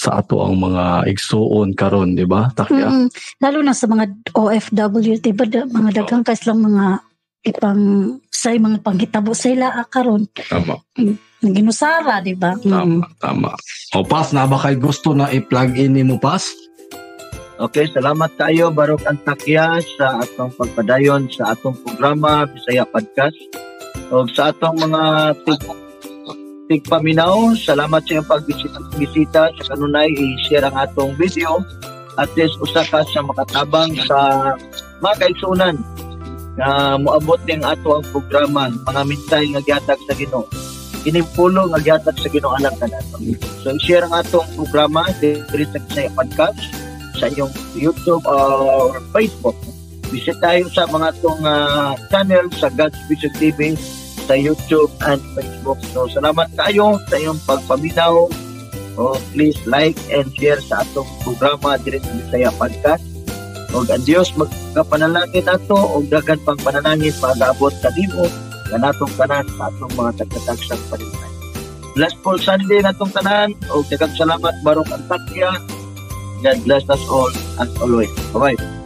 sa 0.00 0.24
ato 0.24 0.40
ang 0.40 0.56
mga 0.56 1.04
igsuon 1.12 1.76
karon 1.76 2.16
di 2.16 2.24
ba 2.24 2.48
takya? 2.56 2.88
Mm-mm. 2.88 3.12
Lalo 3.44 3.58
na 3.60 3.76
sa 3.76 3.84
mga 3.84 4.32
OFW, 4.32 5.20
di 5.20 5.32
ba 5.36 5.44
da- 5.44 5.68
mga 5.68 6.00
daghang 6.00 6.24
kas 6.24 6.48
lang 6.48 6.64
mga 6.64 7.04
ipang 7.44 8.16
sa 8.28 8.56
mga 8.56 8.80
panghitabo 8.80 9.36
sa 9.36 9.52
ila 9.52 9.68
ah, 9.76 9.84
karon. 9.84 10.24
Tama. 10.32 10.80
Ginusara, 11.44 12.24
di 12.24 12.32
ba? 12.32 12.56
Mm. 12.56 12.64
tama 12.72 13.06
tama. 13.20 13.50
O 13.96 14.04
pas 14.04 14.32
na 14.32 14.48
ba 14.48 14.56
kay 14.56 14.80
gusto 14.80 15.12
na 15.12 15.28
i-plug 15.28 15.76
in 15.76 15.96
nimo 15.96 16.16
pas 16.16 16.44
Okay, 17.60 17.84
salamat 17.92 18.32
tayo 18.40 18.72
Barok 18.72 19.04
Antakya 19.04 19.84
sa 20.00 20.24
atong 20.24 20.48
pagpadayon 20.56 21.28
sa 21.28 21.52
atong 21.52 21.76
programa 21.84 22.48
Bisaya 22.48 22.88
Podcast. 22.88 23.36
O 24.08 24.24
sa 24.32 24.48
atong 24.48 24.80
mga 24.80 25.36
tig 25.44 25.60
tigpaminaw, 26.72 27.52
salamat 27.60 28.00
sa 28.08 28.16
iyong 28.16 28.24
pagbisita 28.24 28.80
bisita 28.96 29.42
sa 29.52 29.62
kanunay 29.76 30.08
i-share 30.08 30.64
ang 30.64 30.72
atong 30.72 31.12
video. 31.20 31.60
At 32.16 32.32
least 32.32 32.56
usa 32.64 32.80
ka 32.80 33.04
sa 33.04 33.20
makatabang 33.28 33.92
sa 34.08 34.18
mga 35.04 35.20
kaigsunan 35.20 35.76
nga 36.56 36.96
moabot 36.96 37.44
ning 37.44 37.60
ato 37.60 38.00
ang 38.00 38.08
programa. 38.08 38.72
Mga 38.72 39.02
mintay 39.04 39.44
nga 39.52 39.60
gihatag 39.60 40.00
sa 40.08 40.16
Ginoo. 40.16 40.48
Kini 41.04 41.20
pulo 41.36 41.68
nga 41.68 41.80
gihatag 41.84 42.16
sa 42.24 42.28
Ginoo 42.32 42.56
alang 42.56 42.80
kanato 42.80 43.20
so 43.60 43.68
i-share 43.76 44.08
ang 44.08 44.16
atong 44.16 44.48
programa 44.56 45.12
diri 45.20 45.68
sa 45.68 45.76
Bisaya 45.84 46.08
Podcast 46.16 46.88
sa 47.20 47.28
inyong 47.28 47.52
YouTube 47.76 48.24
or 48.24 48.96
Facebook. 49.12 49.54
Visit 50.10 50.40
tayo 50.42 50.66
sa 50.72 50.88
mga 50.90 51.14
atong 51.14 51.42
uh, 51.46 51.94
channel 52.10 52.48
sa 52.56 52.66
God's 52.72 52.98
Vision 53.06 53.30
TV 53.38 53.78
sa 54.26 54.34
YouTube 54.34 54.90
and 55.06 55.22
Facebook. 55.36 55.78
So 55.94 56.10
salamat 56.10 56.50
kayo 56.56 56.98
sa 57.06 57.16
iyong 57.20 57.38
pagpaminaw. 57.46 58.26
O 58.98 59.16
please 59.30 59.60
like 59.70 59.94
and 60.10 60.26
share 60.34 60.58
sa 60.58 60.82
atong 60.82 61.06
programa 61.22 61.78
diri 61.78 62.02
sa 62.02 62.10
Bisaya 62.10 62.50
Podcast. 62.58 63.06
O 63.70 63.86
ang 63.86 64.02
Dios 64.02 64.34
magkapanalangin 64.34 65.46
nato 65.46 65.78
o 65.78 66.02
dagan 66.02 66.42
pang 66.42 66.58
panalangin 66.58 67.14
pag-abot 67.22 67.70
sa 67.78 67.86
dimo 67.94 68.26
nga 68.70 68.78
natong 68.82 69.14
tanan 69.14 69.46
sa 69.54 69.70
atong 69.70 69.92
mga 69.94 70.10
tagkatagsang 70.26 70.82
paninay. 70.90 71.30
Blessful 71.94 72.38
Sunday 72.38 72.82
natong 72.82 73.14
tanan. 73.14 73.54
O 73.70 73.82
dagang 73.86 74.14
salamat. 74.18 74.54
Barong 74.66 74.90
ang 74.90 75.06
takya. 75.06 75.54
God 76.42 76.58
bless 76.64 76.84
us 76.88 77.02
all 77.08 77.30
as 77.60 77.70
always. 77.80 78.10
Bye-bye. 78.32 78.80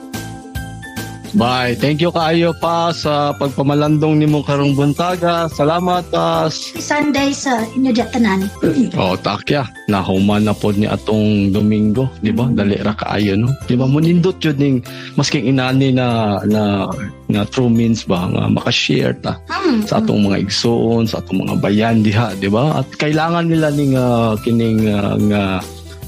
Bye. 1.34 1.74
Thank 1.74 1.98
you 1.98 2.14
kaayo 2.14 2.54
pa 2.62 2.94
sa 2.94 3.34
pagpamalandong 3.34 4.22
nimo 4.22 4.46
karong 4.46 4.78
buntaga. 4.78 5.50
Salamat 5.50 6.06
pas. 6.14 6.54
Sunday 6.78 7.34
sa 7.34 7.58
inyo 7.74 7.90
tanan. 8.14 8.46
Oh, 8.94 9.18
takya. 9.18 9.66
Nahuman 9.90 10.46
na 10.46 10.54
pod 10.54 10.78
ni 10.78 10.86
atong 10.86 11.50
Domingo, 11.50 12.06
di 12.22 12.30
ba? 12.30 12.46
Dali 12.46 12.78
ra 12.78 12.94
kaayo 12.94 13.34
no. 13.34 13.50
Di 13.66 13.74
ba 13.74 13.90
munindot 13.90 14.38
jud 14.38 14.62
ning 14.62 14.86
masking 15.18 15.50
inani 15.50 15.90
na 15.90 16.38
na 16.46 16.86
na 17.26 17.42
true 17.50 17.66
means 17.66 18.06
ba 18.06 18.30
nga 18.30 18.46
maka-share 18.46 19.18
ta 19.18 19.34
Hmm. 19.64 19.80
sa 19.88 19.96
atong 19.98 20.28
mga 20.28 20.44
igsoon, 20.44 21.08
sa 21.08 21.18
atong 21.24 21.40
mga 21.40 21.56
bayan 21.58 22.04
diha, 22.04 22.36
di 22.36 22.52
ba? 22.52 22.84
At 22.84 22.88
kailangan 23.00 23.48
nila 23.48 23.72
ning 23.74 23.96
ah, 23.96 24.36
kining 24.44 24.86
ah, 24.92 25.16
nga 25.18 25.42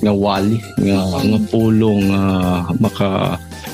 nga 0.03 0.13
wali 0.13 0.61
nga 0.83 0.99
nga 1.17 1.39
pulong 1.49 2.13
nga 2.13 2.23
maka 2.77 3.09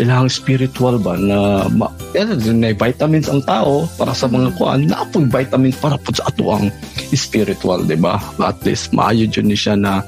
ilang 0.01 0.31
spiritual 0.31 0.97
ba 0.97 1.19
na 1.21 1.69
ma, 1.69 1.93
yan, 2.17 2.41
na 2.61 2.73
vitamins 2.73 3.29
ang 3.29 3.45
tao 3.45 3.85
para 4.01 4.17
sa 4.17 4.25
mga 4.31 4.57
kuan. 4.57 4.89
Na 4.89 5.05
pag 5.05 5.29
vitamins 5.29 5.77
para 5.77 6.01
po 6.01 6.15
sa 6.17 6.33
ato 6.33 6.49
ang 6.49 6.73
spiritual 7.13 7.85
di 7.85 7.99
ba? 7.99 8.17
At 8.41 8.63
least 8.65 8.97
maayo 8.97 9.29
jud 9.29 9.45
ni 9.45 9.59
siya 9.59 9.77
na 9.77 10.01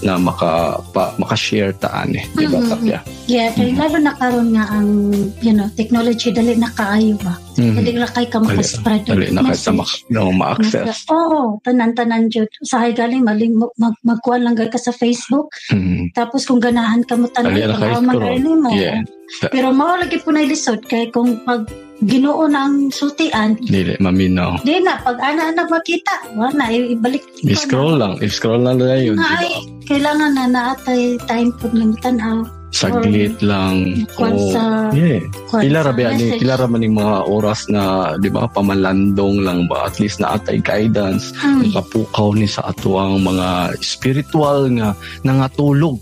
na 0.00 0.16
maka 0.16 0.80
pa, 0.92 1.12
maka-share 1.20 1.76
taan 1.76 2.16
eh 2.16 2.24
di 2.36 2.48
ba 2.48 2.60
Mhm. 2.60 2.70
Takya 2.70 2.98
Yeah, 3.30 3.54
kay 3.54 3.78
lalo 3.78 4.02
na 4.02 4.10
karon 4.18 4.58
nga 4.58 4.66
ang 4.74 5.14
you 5.38 5.54
know, 5.54 5.70
technology 5.78 6.34
dali 6.34 6.58
na 6.58 6.66
kaayo 6.74 7.14
ba. 7.22 7.38
Mhm. 7.54 7.78
Dali 7.78 7.90
na 7.94 8.10
kay 8.10 8.26
ka 8.26 8.42
makaspread. 8.42 9.06
dali 9.06 9.30
na 9.30 9.46
kahit 9.46 9.62
sa 9.62 9.70
mak- 9.70 10.02
no, 10.10 10.34
ma-access 10.34 11.06
Oo, 11.06 11.62
tanan-tanan 11.62 12.26
jud. 12.26 12.50
Usahay 12.58 12.90
galing 12.90 13.22
maling 13.22 13.54
mag, 13.54 13.94
magkuhan 14.02 14.42
lang 14.42 14.58
gay 14.58 14.66
ka 14.66 14.82
sa 14.82 14.90
Facebook. 14.90 15.54
Mhm. 15.70 16.10
Tapos 16.10 16.42
kung 16.42 16.58
ganahan 16.58 17.06
ka 17.06 17.14
mo 17.14 17.30
tanan, 17.30 17.54
kay 17.54 17.70
tanaw 17.70 18.02
man 18.02 18.18
mo. 18.66 18.70
Yeah. 18.74 19.06
Pero 19.54 19.70
mao 19.70 19.94
lagi 19.94 20.18
po 20.18 20.34
na 20.34 20.42
lisod 20.42 20.82
kay 20.90 21.06
kung 21.14 21.46
pag 21.46 21.70
Ginoo 22.00 22.48
ng 22.48 22.88
sultian, 22.88 23.60
dili 23.60 23.92
maminaw. 24.00 24.64
Di 24.64 24.80
na 24.80 24.96
pag 25.04 25.20
ana 25.20 25.52
na 25.52 25.68
makita, 25.68 26.32
wala 26.32 26.72
ibalik 26.72 27.20
na. 27.44 27.52
i-scroll 27.52 28.00
lang 28.00 28.16
i-scroll 28.24 28.64
lang 28.64 28.80
na 28.80 28.96
yun. 28.96 29.20
Di 29.20 29.28
ay, 29.28 29.48
kailangan 29.84 30.32
na 30.32 30.44
naatay 30.48 31.20
time 31.28 31.52
po 31.60 31.68
ng 31.68 31.92
tanaw. 32.00 32.60
saglit 32.70 33.34
lang. 33.42 34.06
Kwan 34.14 34.34
Oo. 34.38 34.54
sa- 34.54 34.94
yeah. 34.94 35.18
Kwan 35.50 35.62
Pila 35.66 35.80
sa 35.82 35.86
ra 35.90 35.92
ba 35.92 36.02
ani 36.14 36.38
pila 36.38 36.54
ra 36.54 36.66
man 36.70 36.86
mga 36.86 37.18
oras 37.26 37.66
na 37.66 38.14
di 38.16 38.30
ba 38.30 38.46
pamalandong 38.46 39.42
lang 39.42 39.66
ba? 39.66 39.90
At 39.90 39.98
least 39.98 40.22
na 40.22 40.38
atay 40.38 40.62
guidance. 40.62 41.34
Hmm. 41.36 41.66
kapukaw 41.74 42.30
ni 42.32 42.46
sa 42.46 42.70
ato 42.70 42.96
ang 42.96 43.26
mga 43.26 43.74
spiritual 43.82 44.70
nga 44.78 44.94
nangatulog 45.26 45.98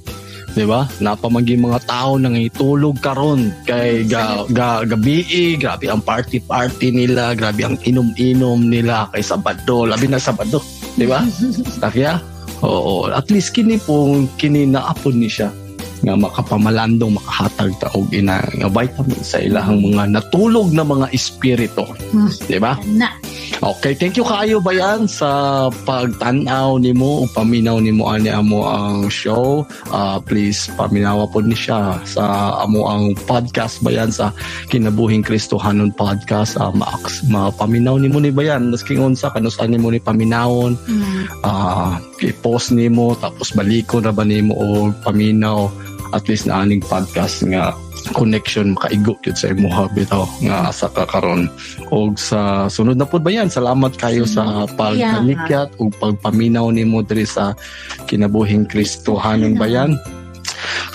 di 0.59 0.67
ba? 0.67 0.91
Napamagi 0.99 1.55
mga 1.55 1.87
tao 1.87 2.19
nang 2.19 2.35
itulog 2.35 2.99
karon 2.99 3.55
kay 3.63 4.03
ga, 4.03 4.43
ga, 4.51 4.83
gabi 4.83 5.55
grabe 5.55 5.87
ang 5.87 6.03
party 6.03 6.43
party 6.43 6.91
nila 6.91 7.39
grabe 7.39 7.63
ang 7.63 7.79
inom-inom 7.87 8.67
nila 8.67 9.07
kay 9.15 9.23
Sabado. 9.23 9.87
Labi 9.87 10.11
na 10.11 10.19
Sabado 10.19 10.59
di 10.99 11.07
ba? 11.07 11.23
Takya 11.83 12.19
oo 12.59 13.07
at 13.07 13.31
least 13.31 13.55
kini 13.55 13.79
po 13.79 14.11
kini 14.35 14.67
naapon 14.67 15.23
ni 15.23 15.31
siya 15.31 15.47
nga 16.03 16.15
makapamalandong 16.19 17.15
makahatag 17.15 17.71
ta 17.79 17.87
og 17.95 18.11
ina 18.11 18.43
nga 18.43 18.67
vitamin 18.71 19.23
sa 19.23 19.39
ilahang 19.39 19.83
mga 19.83 20.11
natulog 20.15 20.71
na 20.75 20.83
mga 20.83 21.07
espiritu 21.15 21.87
Hmm. 22.11 22.31
di 22.51 22.59
ba? 22.59 22.75
Na. 22.99 23.15
Okay, 23.59 23.91
thank 23.91 24.15
you 24.15 24.23
kaayo 24.23 24.63
bayan 24.63 25.11
sa 25.11 25.67
pagtanaw 25.83 26.79
nimo 26.79 27.27
o 27.27 27.31
paminaw 27.35 27.83
nimo 27.83 28.07
ani 28.07 28.31
amo 28.31 28.63
ang 28.63 29.11
show. 29.11 29.67
Ah, 29.91 30.23
please 30.23 30.71
paminawa 30.79 31.27
pod 31.27 31.43
ni 31.43 31.59
siya 31.59 31.99
sa 32.07 32.55
amo 32.63 32.87
ang 32.87 33.19
podcast 33.27 33.83
bayan 33.83 34.15
sa 34.15 34.31
Kinabuhing 34.71 35.27
Kristohanon 35.27 35.91
podcast. 35.91 36.55
Uh, 36.55 36.71
maaks 36.71 37.27
mapaminaw 37.27 37.99
nimo 37.99 38.23
ni 38.23 38.31
bayan 38.31 38.71
maski 38.71 38.95
unsa 38.95 39.27
kanus 39.35 39.59
ani 39.59 39.75
mo 39.75 39.91
ni 39.91 39.99
paminawon 39.99 40.79
Hmm. 40.87 41.27
ah 41.43 41.99
i-post 42.23 42.71
nimo 42.71 43.19
tapos 43.19 43.51
baliko 43.53 43.99
na 43.99 44.15
ba 44.15 44.23
nimo 44.23 44.55
o 44.55 44.95
paminaw 45.03 45.67
at 46.15 46.25
least 46.31 46.47
na 46.47 46.63
aning 46.63 46.81
podcast 46.81 47.43
nga 47.43 47.75
connection 48.13 48.77
makaigo 48.77 49.17
gyud 49.21 49.37
sa 49.37 49.53
imuha 49.53 49.89
bitaw 49.93 50.25
nga 50.45 50.71
asa 50.71 50.89
ka 50.93 51.09
karon. 51.09 51.49
Og 51.93 52.21
sa 52.21 52.71
sunod 52.71 53.01
na 53.01 53.09
pud 53.09 53.25
ba 53.25 53.33
yan? 53.33 53.49
Salamat 53.49 53.97
kayo 53.97 54.29
sa 54.29 54.69
pagkalikyat 54.79 55.73
ug 55.81 55.93
pagpaminaw 55.99 56.69
nimo 56.73 57.05
diri 57.05 57.29
sa 57.29 57.57
kinabuhing 58.09 58.69
Kristohanon 58.69 59.57
bayan 59.57 59.97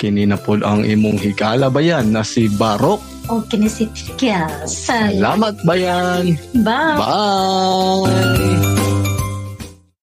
kini 0.04 0.28
na 0.28 0.36
pud 0.36 0.68
ang 0.68 0.84
imong 0.84 1.16
higala 1.16 1.72
bayan 1.72 2.12
na 2.12 2.28
si 2.28 2.52
Barok. 2.52 3.00
O. 3.32 3.40
Sa 3.48 4.68
salamat 4.68 5.56
bayan 5.64 6.36
Bye. 6.60 7.00
bye 7.00 9.03